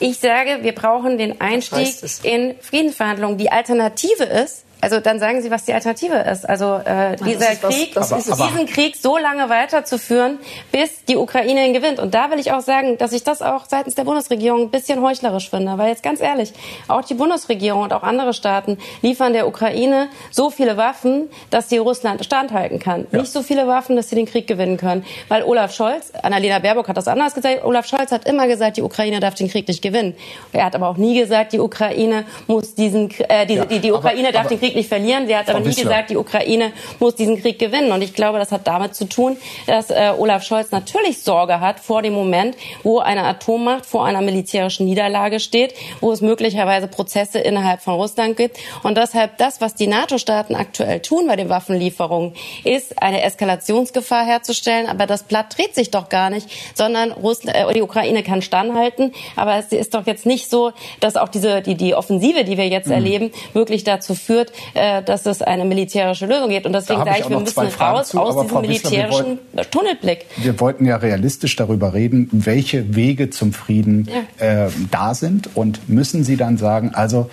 [0.00, 3.36] Ich sage, wir brauchen den Einstieg in Friedensverhandlungen.
[3.36, 6.48] Die Alternative ist, also dann sagen Sie, was die Alternative ist.
[6.48, 10.38] Also äh, dieser ist Krieg, was, aber, aber, diesen Krieg so lange weiterzuführen,
[10.72, 11.98] bis die Ukraine ihn gewinnt.
[11.98, 15.02] Und da will ich auch sagen, dass ich das auch seitens der Bundesregierung ein bisschen
[15.02, 15.76] heuchlerisch finde.
[15.76, 16.52] Weil jetzt ganz ehrlich,
[16.88, 21.78] auch die Bundesregierung und auch andere Staaten liefern der Ukraine so viele Waffen, dass sie
[21.78, 23.06] Russland standhalten kann.
[23.12, 23.20] Ja.
[23.20, 25.04] Nicht so viele Waffen, dass sie den Krieg gewinnen können.
[25.28, 28.82] Weil Olaf Scholz, Annalena Baerbock hat das anders gesagt, Olaf Scholz hat immer gesagt, die
[28.82, 30.14] Ukraine darf den Krieg nicht gewinnen.
[30.52, 33.92] Er hat aber auch nie gesagt, die Ukraine muss diesen, äh, diese, ja, die, die
[33.92, 35.26] Ukraine aber, darf aber, den Krieg Krieg nicht verlieren.
[35.26, 37.92] Sie hat aber nie gesagt, die Ukraine muss diesen Krieg gewinnen.
[37.92, 41.80] Und ich glaube, das hat damit zu tun, dass äh, Olaf Scholz natürlich Sorge hat
[41.80, 47.38] vor dem Moment, wo eine Atommacht vor einer militärischen Niederlage steht, wo es möglicherweise Prozesse
[47.38, 48.58] innerhalb von Russland gibt.
[48.82, 54.86] Und deshalb das, was die NATO-Staaten aktuell tun bei den Waffenlieferungen, ist eine Eskalationsgefahr herzustellen.
[54.86, 59.12] Aber das Blatt dreht sich doch gar nicht, sondern Russland, äh, die Ukraine kann standhalten.
[59.36, 62.68] Aber es ist doch jetzt nicht so, dass auch diese die, die Offensive, die wir
[62.68, 62.92] jetzt mhm.
[62.92, 66.66] erleben, wirklich dazu führt, äh, dass es eine militärische Lösung gibt.
[66.66, 70.26] Und deswegen sage ich, wir müssen raus zu, aus diesem Frau militärischen Wissler, wollten, Tunnelblick.
[70.36, 74.64] Wir wollten ja realistisch darüber reden, welche Wege zum Frieden ja.
[74.66, 75.56] äh, da sind.
[75.56, 77.30] Und müssen Sie dann sagen, also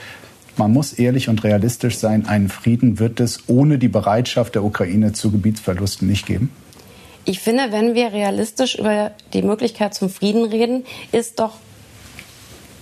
[0.57, 5.13] man muss ehrlich und realistisch sein, einen Frieden wird es ohne die Bereitschaft der Ukraine
[5.13, 6.49] zu Gebietsverlusten nicht geben?
[7.25, 11.53] Ich finde, wenn wir realistisch über die Möglichkeit zum Frieden reden, ist doch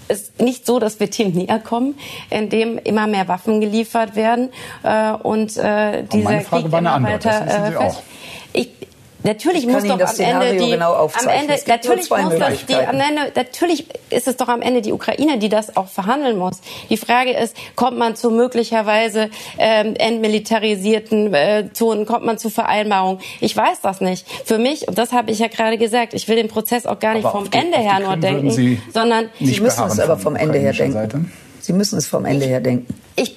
[0.07, 1.95] ist nicht so, dass wir dem näher kommen,
[2.29, 4.49] indem immer mehr Waffen geliefert werden
[4.83, 8.03] äh, und äh, dieser Krieg immer weiter äh, fest.
[8.53, 8.69] Ich,
[9.25, 13.31] Natürlich muss doch am Ende die, genau am Ende, natürlich muss das die, am Ende,
[13.35, 16.61] natürlich ist es doch am Ende die Ukraine, die das auch verhandeln muss.
[16.89, 23.19] Die Frage ist, kommt man zu möglicherweise ähm, entmilitarisierten äh, Zonen, kommt man zu Vereinbarungen?
[23.41, 24.27] Ich weiß das nicht.
[24.45, 27.15] Für mich, und das habe ich ja gerade gesagt, ich will den Prozess auch gar
[27.15, 30.59] nicht aber vom die, Ende her nur denken, sondern Sie müssen es aber vom Ende
[30.59, 30.93] her denken.
[30.93, 31.25] Seite?
[31.61, 32.93] Sie müssen es vom Ende her denken.
[33.15, 33.35] Ich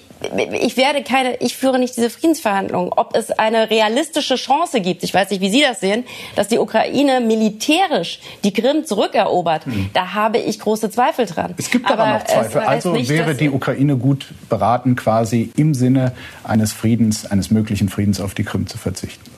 [0.60, 2.92] ich werde keine, ich führe nicht diese Friedensverhandlungen.
[2.94, 6.04] Ob es eine realistische Chance gibt, ich weiß nicht, wie Sie das sehen,
[6.34, 9.90] dass die Ukraine militärisch die Krim zurückerobert, hm.
[9.94, 11.54] da habe ich große Zweifel dran.
[11.56, 12.62] Es gibt aber noch Zweifel.
[12.62, 16.12] Also nicht, wäre die Ukraine gut beraten, quasi im Sinne
[16.44, 19.37] eines Friedens, eines möglichen Friedens auf die Krim zu verzichten.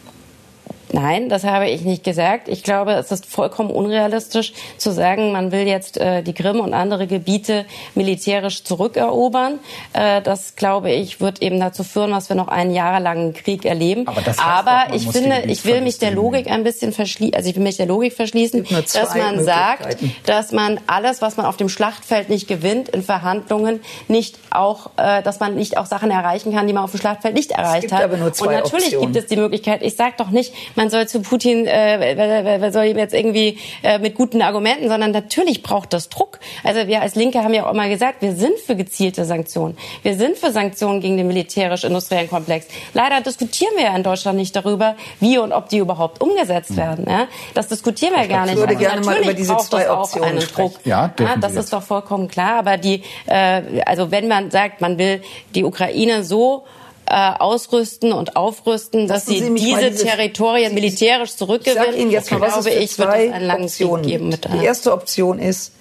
[0.92, 2.48] Nein, das habe ich nicht gesagt.
[2.48, 6.74] Ich glaube, es ist vollkommen unrealistisch zu sagen, man will jetzt äh, die Krim und
[6.74, 9.61] andere Gebiete militärisch zurückerobern.
[9.92, 14.09] Äh, das, glaube ich, wird eben dazu führen, dass wir noch einen jahrelangen Krieg erleben.
[14.09, 17.35] Aber, das heißt Aber auch, ich finde, ich will mich der Logik ein bisschen verschließen,
[17.35, 21.46] also ich will mich der Logik verschließen, dass man sagt, dass man alles, was man
[21.46, 26.11] auf dem Schlachtfeld nicht gewinnt, in Verhandlungen nicht auch, äh, dass man nicht auch Sachen
[26.11, 28.11] erreichen kann, die man auf dem Schlachtfeld nicht erreicht hat.
[28.11, 29.00] und natürlich Optionen.
[29.00, 32.96] gibt es die Möglichkeit, ich sage doch nicht, man soll zu Putin, äh, soll ihm
[32.96, 36.38] jetzt irgendwie äh, mit guten Argumenten, sondern natürlich braucht das Druck.
[36.64, 39.76] Also wir als Linke haben ja auch immer gesagt, wir sind für gezielte Sanktionen.
[40.02, 42.66] Wir sind für Sanktionen gegen den militärisch-industriellen Komplex.
[42.94, 47.04] Leider diskutieren wir ja in Deutschland nicht darüber, wie und ob die überhaupt umgesetzt werden.
[47.06, 47.28] Ja?
[47.52, 48.54] Das diskutieren wir ich gar nicht.
[48.54, 50.76] Ich würde also gerne mal über diese zwei Optionen sprechen.
[50.86, 52.54] Ja, ja, das ist doch vollkommen klar.
[52.54, 55.20] Aber die, äh, also wenn man sagt, man will
[55.54, 56.64] die Ukraine so
[57.11, 61.94] äh, ausrüsten und aufrüsten, dass sie, sie diese Territorien militärisch zurückgewinnen.
[61.94, 64.29] Ich Ihnen jetzt mal, was glaube ich, wird es einen langen Optionen geben.
[64.29, 65.73] Mit die erste Option ist,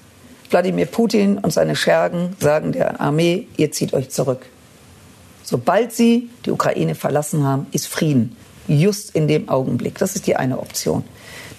[0.49, 4.47] Wladimir Putin und seine Schergen sagen der Armee, ihr zieht euch zurück.
[5.43, 8.35] Sobald sie die Ukraine verlassen haben, ist Frieden.
[8.67, 9.99] Just in dem Augenblick.
[9.99, 11.03] Das ist die eine Option.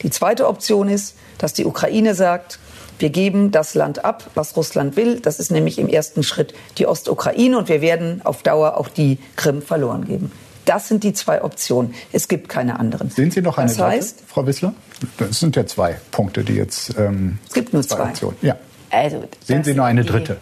[0.03, 2.59] Die zweite Option ist, dass die Ukraine sagt,
[3.01, 5.21] wir geben das Land ab, was Russland will.
[5.21, 9.19] Das ist nämlich im ersten Schritt die Ostukraine und wir werden auf Dauer auch die
[9.37, 10.33] Krim verloren geben.
[10.67, 11.95] Das sind die zwei Optionen.
[12.13, 13.11] Es gibt keine anderen.
[13.11, 14.75] Sehen Sie noch eine das heißt, Frau Wissler?
[15.19, 16.95] Das sind ja zwei Punkte, die jetzt.
[16.99, 17.97] Ähm, es gibt nur zwei.
[17.97, 18.09] zwei.
[18.11, 18.37] Optionen.
[18.43, 18.57] Ja.
[18.91, 20.37] Also, Sehen Sie noch eine dritte?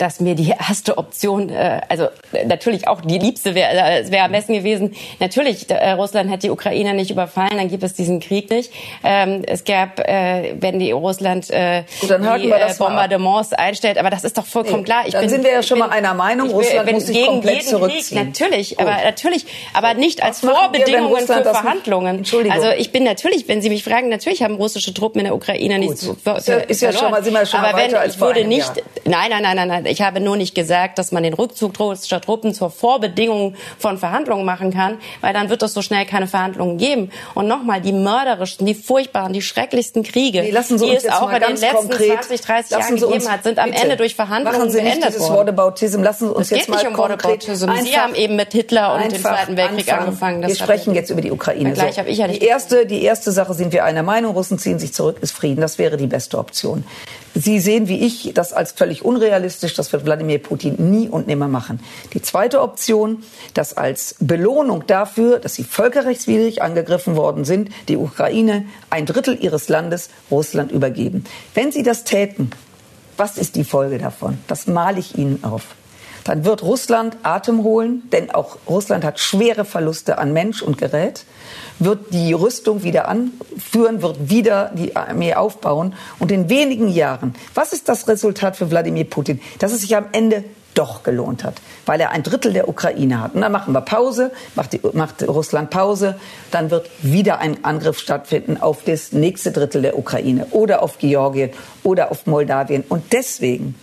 [0.00, 2.08] Dass mir die erste Option, äh, also
[2.46, 4.94] natürlich auch die liebste wäre äh, wär am besten gewesen.
[5.18, 8.72] Natürlich, äh, Russland hätte die Ukraine nicht überfallen, dann gibt es diesen Krieg nicht.
[9.04, 14.24] Ähm, es gab, äh, wenn die Russland äh, Gut, die äh, Bombardements einstellt, aber das
[14.24, 15.02] ist doch vollkommen nee, klar.
[15.06, 17.16] Ich dann bin, sind wir ja schon bin, mal einer Meinung, Russland bin, muss sich
[17.16, 18.32] gegen komplett jeden zurückziehen.
[18.32, 18.86] Krieg, natürlich, Gut.
[18.86, 22.18] aber natürlich, aber nicht als Vorbedingungen für Verhandlungen.
[22.18, 22.56] Entschuldigung.
[22.56, 25.78] Also ich bin natürlich, wenn Sie mich fragen, natürlich haben russische Truppen in der Ukraine
[25.78, 25.90] Gut.
[25.90, 28.14] nichts ist ja, ist ja schon mal, sind wir schon aber mal weiter wenn, als
[28.14, 31.22] ich würde nicht, nein, nein, nein, nein, nein, ich habe nur nicht gesagt, dass man
[31.22, 35.82] den Rückzug russischer Truppen zur Vorbedingung von Verhandlungen machen kann, weil dann wird es so
[35.82, 37.10] schnell keine Verhandlungen geben.
[37.34, 41.56] Und nochmal, die mörderischsten, die furchtbaren, die schrecklichsten Kriege, nee, die es auch in den
[41.56, 45.00] letzten konkret, 20, 30 Jahren gegeben hat, sind am Ende durch Verhandlungen machen Sie nicht
[45.00, 45.36] beendet worden.
[45.36, 46.02] Whataboutism.
[46.02, 47.42] Lassen Sie uns es jetzt mal um konkret.
[47.42, 50.06] Sie haben eben mit Hitler und dem Zweiten Weltkrieg anfangen.
[50.06, 50.42] angefangen.
[50.42, 51.72] Das wir sprechen jetzt über die Ukraine.
[51.72, 52.00] Gleich so.
[52.00, 54.34] habe ich ja nicht die erste, die erste Sache sind wir einer Meinung.
[54.34, 55.60] Russen ziehen sich zurück, ist Frieden.
[55.60, 56.84] Das wäre die beste Option.
[57.34, 59.74] Sie sehen wie ich das als völlig unrealistisch.
[59.74, 61.80] Das wird Wladimir Putin nie und nimmer machen.
[62.12, 63.22] Die zweite Option,
[63.54, 69.68] dass als Belohnung dafür, dass sie völkerrechtswidrig angegriffen worden sind, die Ukraine ein Drittel ihres
[69.68, 71.24] Landes Russland übergeben.
[71.54, 72.50] Wenn sie das täten,
[73.16, 74.38] was ist die Folge davon?
[74.46, 75.62] Das male ich Ihnen auf
[76.24, 81.24] dann wird Russland Atem holen, denn auch Russland hat schwere Verluste an Mensch und Gerät,
[81.78, 87.72] wird die Rüstung wieder anführen, wird wieder die Armee aufbauen und in wenigen Jahren, was
[87.72, 89.40] ist das Resultat für Wladimir Putin?
[89.58, 93.34] Dass es sich am Ende doch gelohnt hat, weil er ein Drittel der Ukraine hat.
[93.34, 96.18] Und dann machen wir Pause, macht, die, macht Russland Pause,
[96.50, 101.50] dann wird wieder ein Angriff stattfinden auf das nächste Drittel der Ukraine oder auf Georgien
[101.82, 102.84] oder auf Moldawien.
[102.88, 103.74] Und deswegen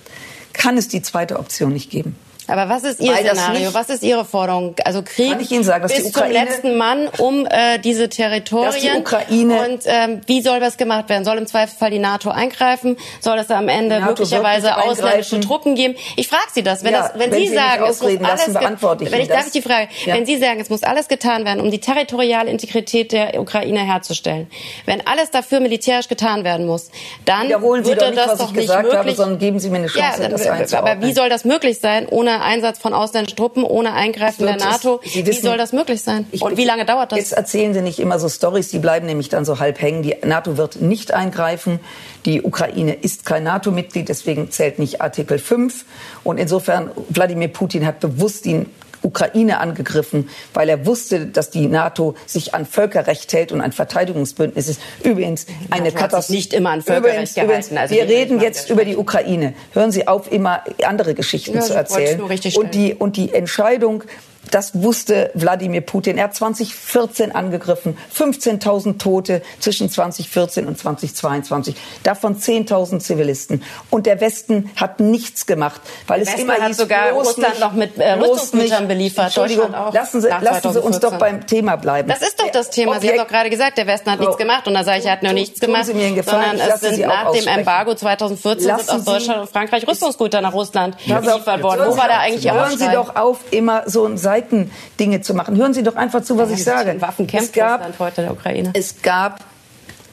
[0.54, 2.16] kann es die zweite Option nicht geben.
[2.48, 3.74] Aber was ist Ihr Weil Szenario?
[3.74, 4.76] Was ist Ihre Forderung?
[4.86, 7.78] Also Krieg Kann ich Ihnen sagen, dass bis die Ukraine, zum letzten Mann um äh,
[7.80, 8.72] diese Territorien.
[8.72, 11.26] Dass die Ukraine und ähm, wie soll das gemacht werden?
[11.26, 12.98] Soll im Zweifelsfall die NATO eingreifen?
[13.20, 15.96] Soll es am Ende möglicherweise ausländische Truppen geben?
[16.16, 16.84] Ich frage Sie das.
[16.84, 19.28] Wenn, ja, das, wenn, wenn Sie, Sie sagen, es muss alles, beantworte ich wenn ich,
[19.28, 20.16] darf ich die Frage, ja.
[20.16, 24.48] wenn Sie sagen, es muss alles getan werden, um die territoriale Integrität der Ukraine herzustellen,
[24.86, 26.90] wenn alles dafür militärisch getan werden muss,
[27.26, 28.94] dann Wiederholen Sie würde nicht, das doch nicht möglich.
[28.94, 32.08] Habe, sondern geben Sie mir eine Chance, ja, das Aber wie soll das möglich sein,
[32.08, 35.00] ohne Einsatz von ausländischen Truppen, ohne Eingreifen der NATO.
[35.04, 36.26] Wissen, wie soll das möglich sein?
[36.40, 37.20] Und wie lange dauert das?
[37.20, 40.04] Jetzt erzählen Sie nicht immer so Stories, die bleiben nämlich dann so halb hängen.
[40.04, 41.80] Die NATO wird nicht eingreifen.
[42.26, 45.86] Die Ukraine ist kein NATO-Mitglied, deswegen zählt nicht Artikel 5.
[46.24, 48.66] Und insofern, Wladimir Putin hat bewusst die
[49.08, 54.68] Ukraine angegriffen, weil er wusste, dass die NATO sich an Völkerrecht hält und ein Verteidigungsbündnis
[54.68, 54.82] ist.
[55.04, 56.34] Übrigens eine Katastrophe.
[56.34, 57.78] Nicht immer an Völkerrecht übrigens, gehalten.
[57.78, 59.54] Also wir reden jetzt über die Ukraine.
[59.74, 62.22] Hören Sie auf, immer andere Geschichten ja, zu erzählen.
[62.22, 64.04] Und die, und die Entscheidung,
[64.52, 66.18] das wusste Wladimir Putin.
[66.18, 73.64] Er hat 2014 angegriffen, 15.000 Tote zwischen 2014 und 2022, davon 10.000 Zivilisten.
[73.90, 77.50] Und der Westen hat nichts gemacht, weil der es Westen immer hat hieß, sogar Russland
[77.50, 79.26] nicht, noch mit äh, Rüstungsgütern beliefert.
[79.26, 82.10] Entschuldigung, lassen Sie, lassen Sie uns doch beim Thema bleiben.
[82.10, 82.92] Das ist doch das Thema.
[82.92, 84.68] Objekt, Sie haben doch gerade gesagt, der Westen hat nichts gemacht.
[84.68, 85.86] Und da sage ich, er hat nur nichts gemacht.
[85.86, 89.42] Sie mir einen Gefallen, sondern es sind nach dem Embargo 2014 lassen sind aus Deutschland
[89.42, 91.82] und Frankreich Rüstungsgüter nach Russland geliefert worden.
[91.88, 95.22] Wo war da eigentlich Ihr Hören Sie doch auf, immer so ein Seil bereiten, Dinge
[95.22, 95.58] zu machen.
[95.58, 97.02] Hören Sie doch einfach zu, was ja, ich sage.
[97.02, 98.72] Waffen kämpft es gab, heute der Ukraine.
[98.74, 99.44] Es gab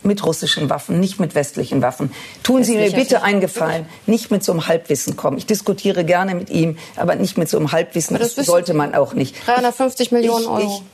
[0.02, 2.12] mit russischen Waffen, nicht mit westlichen Waffen.
[2.42, 5.38] Tun Sie mir bitte einen Gefallen, nicht mit so einem Halbwissen kommen.
[5.38, 8.18] Ich diskutiere gerne mit ihm, aber nicht mit so einem Halbwissen.
[8.18, 9.35] Das, das sollte man auch nicht.
[9.46, 10.83] 350 Millionen Euro.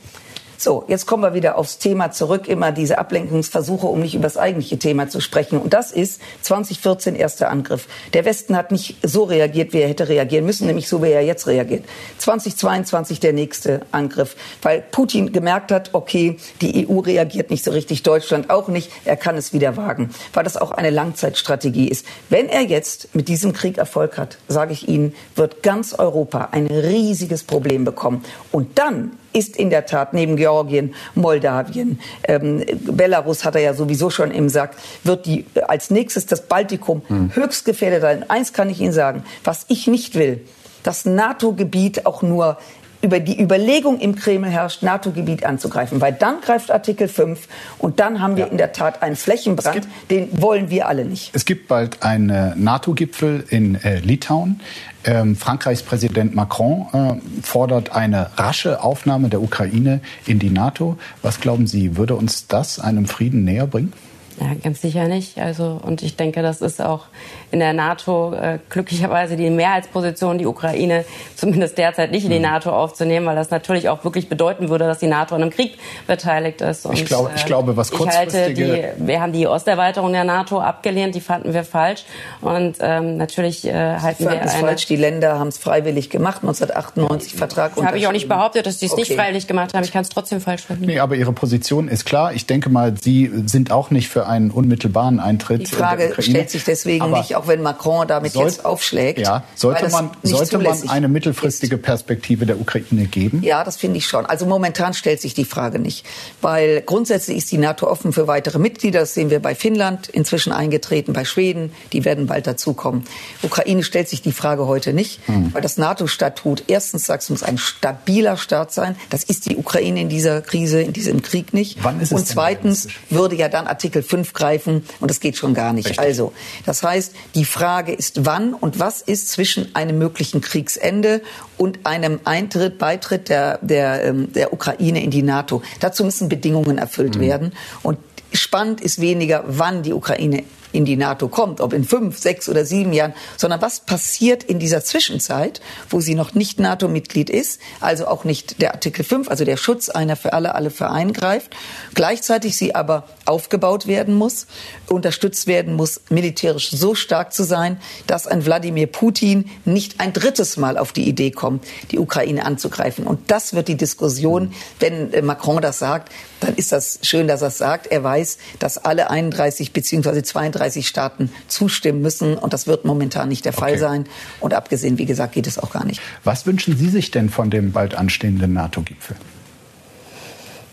[0.61, 4.37] so, jetzt kommen wir wieder aufs Thema zurück, immer diese Ablenkungsversuche, um nicht über das
[4.37, 5.59] eigentliche Thema zu sprechen.
[5.59, 7.87] Und das ist 2014 erster Angriff.
[8.13, 11.21] Der Westen hat nicht so reagiert, wie er hätte reagieren müssen, nämlich so, wie er
[11.21, 11.85] jetzt reagiert.
[12.17, 18.03] 2022 der nächste Angriff, weil Putin gemerkt hat, okay, die EU reagiert nicht so richtig,
[18.03, 22.05] Deutschland auch nicht, er kann es wieder wagen, weil das auch eine Langzeitstrategie ist.
[22.29, 26.67] Wenn er jetzt mit diesem Krieg Erfolg hat, sage ich Ihnen, wird ganz Europa ein
[26.67, 28.23] riesiges Problem bekommen.
[28.51, 34.09] Und dann ist in der Tat neben Georgien, Moldawien, ähm, Belarus hat er ja sowieso
[34.09, 37.31] schon im Sack, wird die als nächstes das Baltikum hm.
[37.33, 38.29] höchst gefährdet sein.
[38.29, 40.41] Eins kann ich Ihnen sagen, was ich nicht will,
[40.83, 42.57] das NATO-Gebiet auch nur
[43.01, 46.01] über die Überlegung im Kreml herrscht, NATO-Gebiet anzugreifen.
[46.01, 47.47] Weil dann greift Artikel 5
[47.77, 48.51] und dann haben wir ja.
[48.51, 51.31] in der Tat einen Flächenbrand, den wollen wir alle nicht.
[51.33, 54.61] Es gibt bald einen NATO-Gipfel in äh, Litauen.
[55.03, 60.97] Ähm, Frankreichs Präsident Macron äh, fordert eine rasche Aufnahme der Ukraine in die NATO.
[61.23, 63.93] Was glauben Sie, würde uns das einem Frieden näher bringen?
[64.39, 65.37] Ja, ganz sicher nicht.
[65.37, 67.05] Also, und ich denke, das ist auch
[67.51, 72.43] in der NATO äh, glücklicherweise die Mehrheitsposition, die Ukraine zumindest derzeit nicht in die mhm.
[72.43, 75.77] NATO aufzunehmen, weil das natürlich auch wirklich bedeuten würde, dass die NATO an einem Krieg
[76.07, 76.85] beteiligt ist.
[76.85, 78.63] Und, ich, glaube, ich glaube, was kurzfristige...
[78.63, 82.05] Ich halte die, wir haben die Osterweiterung der NATO abgelehnt, die fanden wir falsch.
[82.41, 84.85] Und ähm, natürlich äh, halten wir es falsch.
[84.85, 88.85] Die Länder haben es freiwillig gemacht, 1998 Vertrag Habe ich auch nicht behauptet, dass sie
[88.85, 89.01] es okay.
[89.01, 89.83] nicht freiwillig gemacht haben.
[89.83, 90.85] Ich kann es trotzdem falsch finden.
[90.85, 92.33] Nee, aber Ihre Position ist klar.
[92.33, 95.61] Ich denke mal, Sie sind auch nicht für einen unmittelbaren Eintritt.
[95.61, 99.19] Die Frage stellt sich deswegen aber nicht, auch wenn Macron damit sollt, jetzt aufschlägt.
[99.19, 101.81] Ja, sollte man, sollte man eine mittelfristige ist.
[101.81, 103.41] Perspektive der Ukraine geben?
[103.43, 104.25] Ja, das finde ich schon.
[104.25, 106.05] Also momentan stellt sich die Frage nicht,
[106.41, 109.01] weil grundsätzlich ist die NATO offen für weitere Mitglieder.
[109.01, 113.03] Das sehen wir bei Finnland inzwischen eingetreten, bei Schweden, die werden bald dazukommen.
[113.41, 115.53] Ukraine stellt sich die Frage heute nicht, hm.
[115.53, 118.95] weil das NATO-Statut erstens sagt, es muss ein stabiler Staat sein.
[119.09, 121.83] Das ist die Ukraine in dieser Krise, in diesem Krieg nicht.
[121.83, 125.37] Wann ist es Und zweitens würde ja dann Artikel 5 greifen greifen und das geht
[125.37, 125.89] schon gar nicht.
[125.89, 125.99] Richtig.
[125.99, 126.33] Also,
[126.65, 131.21] das heißt, die Frage ist, wann und was ist zwischen einem möglichen Kriegsende
[131.57, 135.61] und einem Eintritt, Beitritt der, der, ähm, der Ukraine in die NATO.
[135.79, 137.21] Dazu müssen Bedingungen erfüllt mhm.
[137.21, 137.53] werden.
[137.83, 137.99] Und
[138.33, 142.65] spannend ist weniger, wann die Ukraine in die NATO kommt, ob in fünf, sechs oder
[142.65, 148.07] sieben Jahren, sondern was passiert in dieser Zwischenzeit, wo sie noch nicht NATO-Mitglied ist, also
[148.07, 151.55] auch nicht der Artikel 5, also der Schutz einer für alle, alle für einen greift,
[151.93, 154.47] gleichzeitig sie aber aufgebaut werden muss,
[154.87, 160.57] unterstützt werden muss, militärisch so stark zu sein, dass ein Wladimir Putin nicht ein drittes
[160.57, 163.07] Mal auf die Idee kommt, die Ukraine anzugreifen.
[163.07, 167.41] Und das wird die Diskussion, wenn äh, Macron das sagt, dann ist das schön, dass
[167.41, 167.87] er es sagt.
[167.87, 170.23] Er weiß, dass alle 31 bzw.
[170.23, 172.37] 32 Staaten zustimmen müssen.
[172.37, 173.79] Und das wird momentan nicht der Fall okay.
[173.79, 174.05] sein.
[174.39, 176.01] Und abgesehen, wie gesagt, geht es auch gar nicht.
[176.23, 179.15] Was wünschen Sie sich denn von dem bald anstehenden NATO-Gipfel?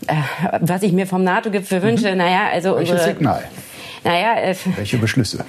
[0.07, 0.15] Äh,
[0.61, 2.17] was ich mir vom NATO-Gipfel wünsche, mhm.
[2.17, 3.43] naja, also Welches unsere, Signal?
[4.03, 5.43] Naja, äh, welche Beschlüsse?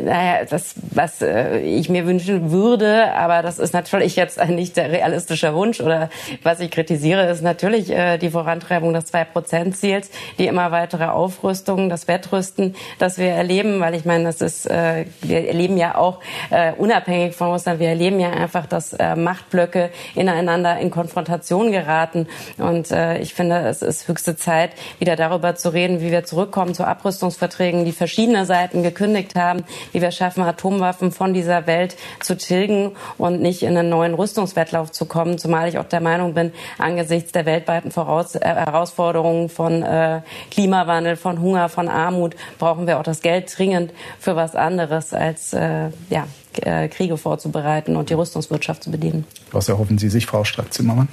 [0.00, 4.90] Naja, das, was äh, ich mir wünschen würde, aber das ist natürlich jetzt nicht der
[4.90, 6.08] realistische Wunsch oder
[6.42, 12.08] was ich kritisiere, ist natürlich äh, die Vorantreibung des Zwei-Prozent-Ziels, die immer weitere Aufrüstung, das
[12.08, 16.20] Wettrüsten, das wir erleben, weil ich meine, das ist, äh, wir erleben ja auch
[16.50, 22.28] äh, unabhängig von Russland, wir erleben ja einfach, dass äh, Machtblöcke ineinander in Konfrontation geraten.
[22.58, 26.74] Und äh, ich finde, es ist höchste Zeit, wieder darüber zu reden, wie wir zurückkommen
[26.74, 32.36] zu Abrüstungsverträgen, die verschiedene Seiten gekündigt haben, wie wir schaffen, Atomwaffen von dieser Welt zu
[32.36, 35.38] tilgen und nicht in einen neuen Rüstungswettlauf zu kommen.
[35.38, 41.16] Zumal ich auch der Meinung bin, angesichts der weltweiten Voraus äh, Herausforderungen von äh, Klimawandel,
[41.16, 45.90] von Hunger, von Armut, brauchen wir auch das Geld dringend für was anderes als äh,
[46.10, 46.26] ja,
[46.60, 49.24] äh, Kriege vorzubereiten und die Rüstungswirtschaft zu bedienen.
[49.52, 51.08] Was erhoffen Sie sich, Frau Strack-Zimmermann?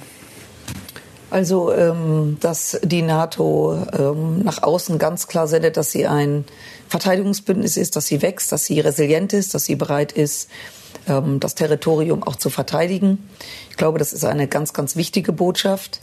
[1.30, 6.44] Also, ähm, dass die NATO ähm, nach außen ganz klar sendet, dass sie ein
[6.88, 10.50] Verteidigungsbündnis ist, dass sie wächst, dass sie resilient ist, dass sie bereit ist,
[11.06, 13.28] ähm, das Territorium auch zu verteidigen.
[13.70, 16.00] Ich glaube, das ist eine ganz, ganz wichtige Botschaft.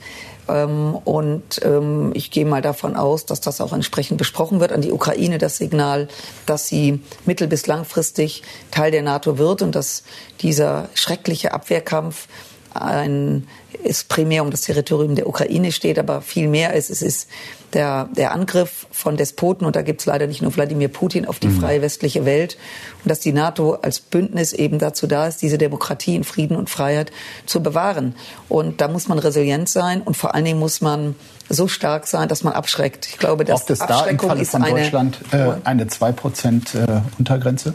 [0.48, 4.82] Ähm, und ähm, ich gehe mal davon aus, dass das auch entsprechend besprochen wird an
[4.82, 6.08] die Ukraine, das Signal,
[6.46, 10.04] dass sie mittel- bis langfristig Teil der NATO wird und dass
[10.42, 12.28] dieser schreckliche Abwehrkampf
[12.74, 13.48] ein,
[13.84, 17.30] es primär um das Territorium der Ukraine steht, aber viel mehr ist, es ist
[17.74, 21.40] der, der Angriff von Despoten, und da gibt es leider nicht nur Wladimir Putin, auf
[21.40, 21.60] die mhm.
[21.60, 22.58] freie westliche Welt.
[23.04, 26.70] Und dass die NATO als Bündnis eben dazu da ist, diese Demokratie in Frieden und
[26.70, 27.12] Freiheit
[27.46, 28.16] zu bewahren.
[28.50, 31.16] Und da muss man resilient sein und vor allen Dingen muss man
[31.50, 33.08] so stark sein, dass man abschreckt.
[33.08, 37.74] Ich glaube, dass Braucht es da im Falle von Deutschland äh, eine 2% äh, Untergrenze?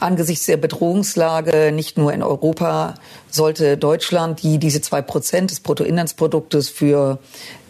[0.00, 2.94] Angesichts der Bedrohungslage nicht nur in Europa
[3.30, 7.18] sollte Deutschland, die diese zwei Prozent des Bruttoinlandsproduktes für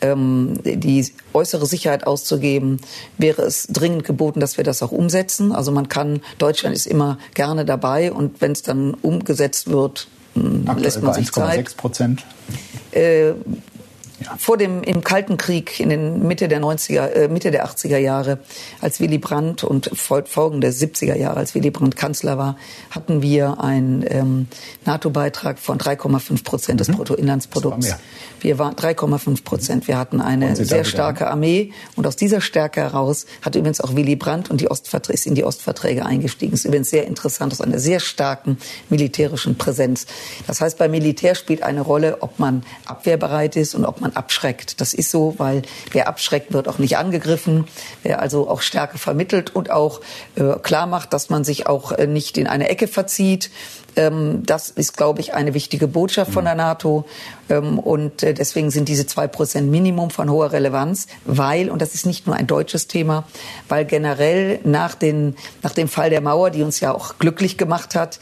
[0.01, 2.81] ähm, die äußere Sicherheit auszugeben,
[3.19, 5.53] wäre es dringend geboten, dass wir das auch umsetzen.
[5.53, 10.63] Also man kann, Deutschland ist immer gerne dabei und wenn es dann umgesetzt wird, hm,
[10.67, 11.77] Aktuell lässt man sich Zeit.
[11.77, 12.25] Prozent.
[12.93, 13.33] Äh,
[14.39, 18.39] vor dem im Kalten Krieg in den Mitte der 90er, äh, Mitte der 80er Jahre,
[18.81, 22.57] als Willy Brandt und folgende 70er Jahre, als Willy Brandt Kanzler war,
[22.91, 24.49] hatten wir einen ähm,
[24.85, 26.97] NATO-Beitrag von 3,5 Prozent des mhm.
[26.97, 27.97] Bruttoinlandsprodukts.
[28.41, 29.89] Wir waren 3,5 Prozent.
[29.89, 34.17] Wir hatten eine sehr starke Armee und aus dieser Stärke heraus hat übrigens auch Willy
[34.17, 36.53] Brandt und die Ostverträge, ist in die Ostverträge eingestiegen.
[36.53, 38.59] Das ist übrigens sehr interessant aus einer sehr starken
[38.89, 40.07] militärischen Präsenz.
[40.47, 44.81] Das heißt, beim Militär spielt eine Rolle, ob man abwehrbereit ist und ob man abschreckt.
[44.81, 47.67] Das ist so, weil wer abschreckt, wird auch nicht angegriffen.
[48.03, 50.01] Wer also auch Stärke vermittelt und auch
[50.37, 53.51] äh, klar macht, dass man sich auch äh, nicht in eine Ecke verzieht.
[53.97, 57.05] Ähm, das ist, glaube ich, eine wichtige Botschaft von der NATO.
[57.49, 61.95] Ähm, und äh, deswegen sind diese zwei Prozent Minimum von hoher Relevanz, weil, und das
[61.95, 63.25] ist nicht nur ein deutsches Thema,
[63.69, 67.95] weil generell nach, den, nach dem Fall der Mauer, die uns ja auch glücklich gemacht
[67.95, 68.21] hat,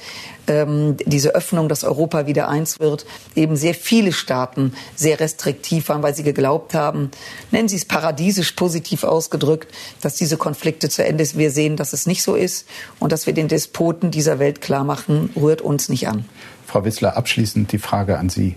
[0.48, 3.06] ähm, diese Öffnung, dass Europa wieder eins wird,
[3.36, 7.10] eben sehr viele Staaten sehr restriktiv waren, weil sie geglaubt haben,
[7.50, 11.38] nennen Sie es paradiesisch positiv ausgedrückt, dass diese Konflikte zu Ende sind.
[11.38, 12.66] Wir sehen, dass es nicht so ist
[12.98, 16.24] und dass wir den Despoten dieser Welt klar machen, rührt uns nicht an.
[16.66, 18.56] Frau Wissler, abschließend die Frage an Sie.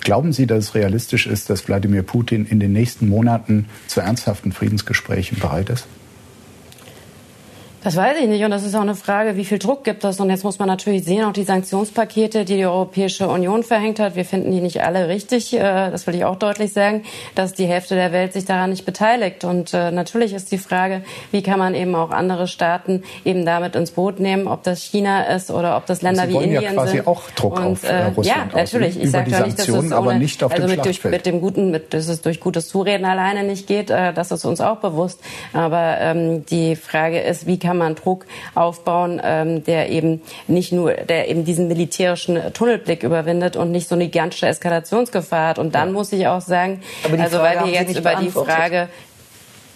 [0.00, 4.52] Glauben Sie, dass es realistisch ist, dass Wladimir Putin in den nächsten Monaten zu ernsthaften
[4.52, 5.86] Friedensgesprächen bereit ist?
[7.86, 8.44] Das weiß ich nicht.
[8.44, 10.18] Und das ist auch eine Frage, wie viel Druck gibt es?
[10.18, 14.16] Und jetzt muss man natürlich sehen, auch die Sanktionspakete, die die Europäische Union verhängt hat.
[14.16, 15.54] Wir finden die nicht alle richtig.
[15.54, 17.04] Äh, das will ich auch deutlich sagen,
[17.36, 19.44] dass die Hälfte der Welt sich daran nicht beteiligt.
[19.44, 23.76] Und äh, natürlich ist die Frage, wie kann man eben auch andere Staaten eben damit
[23.76, 26.72] ins Boot nehmen, ob das China ist oder ob das Länder Sie wie Indien ja
[26.72, 27.06] quasi sind.
[27.06, 29.00] auch Druck und, auf äh, Russland Ja, natürlich.
[29.00, 31.24] Ich sage ja nicht, dass es ohne, aber nicht auf also dem mit, durch, mit
[31.24, 33.90] dem guten, mit, dass es durch gutes Zureden alleine nicht geht.
[33.90, 35.20] Das ist uns auch bewusst.
[35.52, 40.92] Aber ähm, die Frage ist, wie kann man Druck aufbauen, ähm, der eben nicht nur,
[40.92, 45.58] der eben diesen militärischen Tunnelblick überwindet und nicht so eine gigantische Eskalationsgefahr hat.
[45.58, 45.92] Und dann ja.
[45.92, 46.82] muss ich auch sagen,
[47.18, 48.88] also weil wir jetzt über die Frage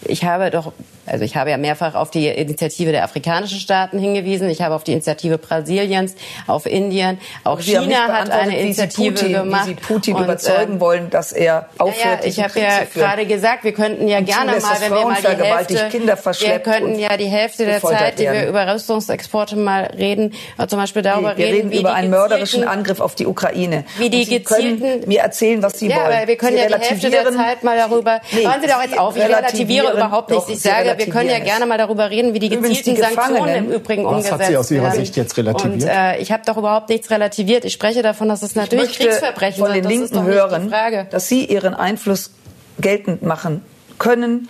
[0.03, 0.73] ich habe doch
[1.05, 4.49] also ich habe ja mehrfach auf die Initiative der afrikanischen Staaten hingewiesen.
[4.49, 6.15] Ich habe auf die Initiative Brasiliens,
[6.47, 7.19] auf Indien.
[7.43, 9.67] Auch Sie China hat eine Initiative Putin, gemacht.
[9.67, 13.25] Wie Sie Putin und, überzeugen äh, wollen, dass er aufhört, ja, Ich habe ja gerade
[13.25, 17.17] gesagt, wir könnten ja gerne mal, wenn wir mal die Hälfte, Kinder wir könnten ja
[17.17, 20.33] die Hälfte der Zeit, die wir über Rüstungsexporte mal reden,
[20.67, 23.85] zum Beispiel darüber nee, wir reden, reden über einen mörderischen Angriff auf die Ukraine.
[23.97, 26.11] Wie die gezielten, mir erzählen, was Sie ja, wollen.
[26.11, 28.21] Ja, wir können Sie ja die Hälfte der Zeit mal darüber.
[28.31, 29.15] Nee, Hören Sie doch jetzt auf.
[29.15, 30.49] Ich relativiere überhaupt nichts.
[30.49, 33.71] Ich sage, wir können ja gerne mal darüber reden, wie die gezielten die Sanktionen im
[33.71, 34.39] Übrigen was umgesetzt werden.
[34.39, 35.83] Was hat sie aus Ihrer Sicht jetzt relativiert?
[35.83, 37.65] Und äh, ich habe doch überhaupt nichts relativiert.
[37.65, 39.91] Ich spreche davon, dass es natürlich Kriegsverbrechen von den sind.
[39.91, 40.73] Linken hören,
[41.09, 42.31] dass sie ihren Einfluss
[42.79, 43.63] geltend machen
[43.99, 44.49] können,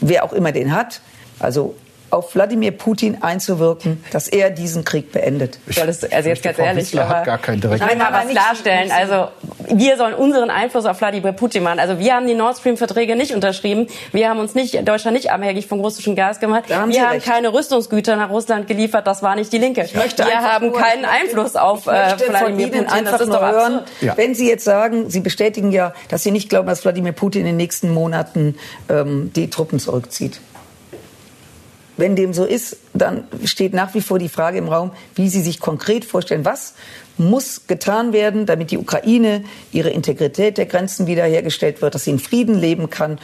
[0.00, 1.00] wer auch immer den hat.
[1.38, 1.74] Also
[2.10, 5.58] auf Wladimir Putin einzuwirken, dass er diesen Krieg beendet.
[5.66, 8.28] Ich, das, also jetzt ganz ehrlich, Wissler hat gar keinen direkten ich will mal was
[8.28, 8.90] klarstellen.
[8.90, 9.28] Also
[9.68, 11.80] wir sollen unseren Einfluss auf Wladimir Putin machen.
[11.80, 13.88] Also wir haben die Nord Stream Verträge nicht unterschrieben.
[14.12, 16.72] Wir haben uns nicht Deutschland nicht abhängig vom russischen Gas gemacht.
[16.72, 17.26] Haben wir Sie haben recht.
[17.26, 19.06] keine Rüstungsgüter nach Russland geliefert.
[19.06, 19.86] Das war nicht die Linke.
[19.92, 22.86] wir haben nur, keinen Einfluss auf ich möchte äh, Wladimir Putin.
[22.86, 23.04] Putin.
[23.04, 24.16] Das ist doch hören, ja.
[24.16, 27.46] wenn Sie jetzt sagen, Sie bestätigen ja, dass Sie nicht glauben, dass Wladimir Putin in
[27.46, 28.56] den nächsten Monaten
[28.88, 30.40] ähm, die Truppen zurückzieht.
[31.98, 35.42] Wenn dem so ist, dann steht nach wie vor die Frage im Raum, wie Sie
[35.42, 36.74] sich konkret vorstellen, was
[37.18, 42.20] muss getan werden, damit die Ukraine ihre Integrität der Grenzen wiederhergestellt wird, dass sie in
[42.20, 43.18] Frieden leben kann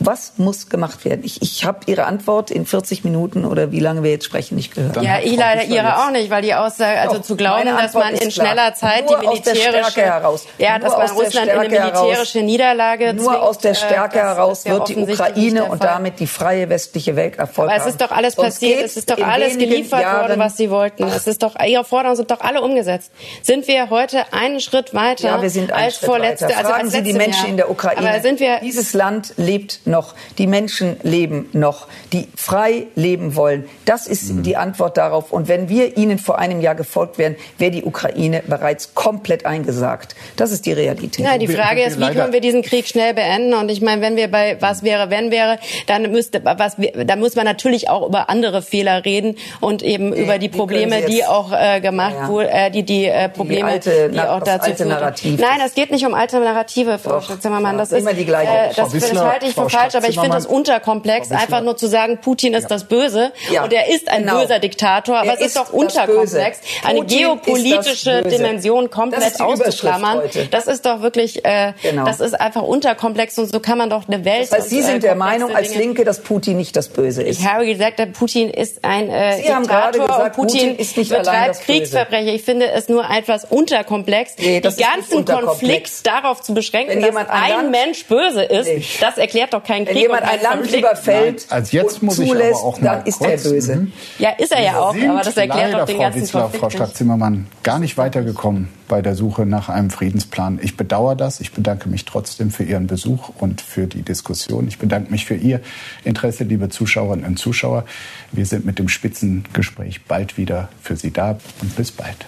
[0.00, 1.22] was muss gemacht werden?
[1.24, 4.74] Ich, ich habe Ihre Antwort in 40 Minuten oder wie lange wir jetzt sprechen nicht
[4.74, 4.96] gehört.
[4.96, 7.94] Dann ja, ich leider Ihre auch nicht, weil die Aussage, also Doch, zu glauben, dass
[7.94, 10.46] man in schneller Zeit nur die militärische, heraus.
[10.58, 12.50] ja, dass man Russland in eine militärische heraus.
[12.50, 16.68] Niederlage nur zwingt, aus der Stärke äh, heraus wird die Ukraine und damit die freie
[16.68, 20.28] westliche Welt Erfolg Aber es ist doch alles passiert, es ist doch alles geliefert Jahren
[20.28, 21.04] worden, was Sie wollten.
[21.04, 23.10] Es ist doch Ihre Forderungen sind doch alle umgesetzt.
[23.42, 26.58] Sind wir heute einen Schritt weiter ja, wir sind einen als Schritt vorletzte, weiter.
[26.58, 27.48] also Fragen als Sie die Menschen Jahr.
[27.48, 28.08] in der Ukraine.
[28.08, 33.68] Aber sind wir Dieses Land lebt noch die Menschen leben noch, die frei leben wollen.
[33.84, 34.42] Das ist mhm.
[34.42, 35.32] die Antwort darauf.
[35.32, 40.14] Und wenn wir ihnen vor einem Jahr gefolgt wären, wäre die Ukraine bereits komplett eingesagt.
[40.36, 41.24] Das ist die Realität.
[41.24, 43.54] Ja, die Frage ist, wie können wir diesen Krieg schnell beenden?
[43.54, 46.76] Und ich meine, wenn wir bei was wäre, wenn wäre, dann müsste was,
[47.06, 51.02] dann muss man natürlich auch über andere Fehler reden und eben nee, über die Probleme,
[51.02, 52.28] die auch äh, gemacht ja.
[52.28, 55.40] wurden, äh, die die äh, Probleme, die, alte, die auch dazu alte Narrativ.
[55.40, 57.78] Nein, es geht nicht um alte Narrative, Frau Zimmermann.
[57.78, 58.50] Das ist immer die gleiche.
[58.50, 61.86] Äh, das, das halte ich für falsch, aber ich finde das unterkomplex, einfach nur zu
[61.86, 62.68] sagen, Putin ist ja.
[62.68, 63.64] das Böse ja.
[63.64, 64.40] und er ist ein genau.
[64.40, 70.22] böser Diktator, aber er es ist, doch unterkomplex, eine geopolitische Dimension komplett auszuklammern.
[70.50, 72.04] Das ist doch wirklich, äh, genau.
[72.04, 74.50] das ist einfach unterkomplex und so kann man doch eine Welt.
[74.50, 77.40] Das heißt, Sie sind der Meinung als Linke, dass Putin nicht das Böse ist.
[77.40, 81.60] Ich habe gesagt, Putin ist ein äh, Diktator gesagt, und Putin, Putin ist nicht betreibt
[81.60, 82.32] Kriegsverbrecher.
[82.32, 84.34] Ich finde es nur etwas unterkomplex.
[84.38, 88.84] Nee, die ganzen Konflikt darauf zu beschränken, dass ein, ein Mensch böse ist, nee.
[89.00, 89.96] das erklärt doch keinen Krieg.
[89.96, 90.78] Wenn jemand ein Land Konflikt.
[90.78, 93.76] überfällt Nein, also jetzt muss zulässt, ich aber auch mal dann ist er böse.
[93.76, 93.92] Mhm.
[94.18, 96.60] Ja, ist er ja auch, aber das erklärt doch den Frau ganzen Witzler, Konflikt.
[96.60, 100.58] Frau Stark-Zimmermann gar nicht weitergekommen bei der Suche nach einem Friedensplan.
[100.62, 101.40] Ich bedauere das.
[101.40, 104.68] Ich bedanke mich trotzdem für Ihren Besuch und für die Diskussion.
[104.68, 105.60] Ich bedanke mich für Ihr
[106.04, 107.84] Interesse, liebe Zuschauerinnen und Zuschauer.
[108.32, 112.26] Wir sind mit dem Spitzengespräch bald wieder für Sie da und bis bald.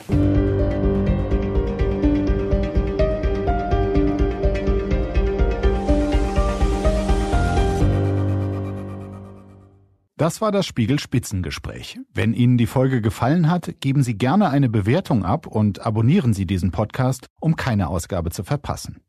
[10.19, 12.01] Das war das Spiegel Spitzengespräch.
[12.15, 16.47] Wenn Ihnen die Folge gefallen hat, geben Sie gerne eine Bewertung ab und abonnieren Sie
[16.47, 19.03] diesen Podcast, um keine Ausgabe zu verpassen.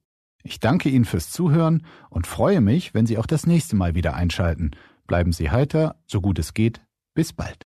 [0.43, 4.15] Ich danke Ihnen fürs Zuhören und freue mich, wenn Sie auch das nächste Mal wieder
[4.15, 4.71] einschalten.
[5.07, 6.81] Bleiben Sie heiter, so gut es geht.
[7.13, 7.65] Bis bald.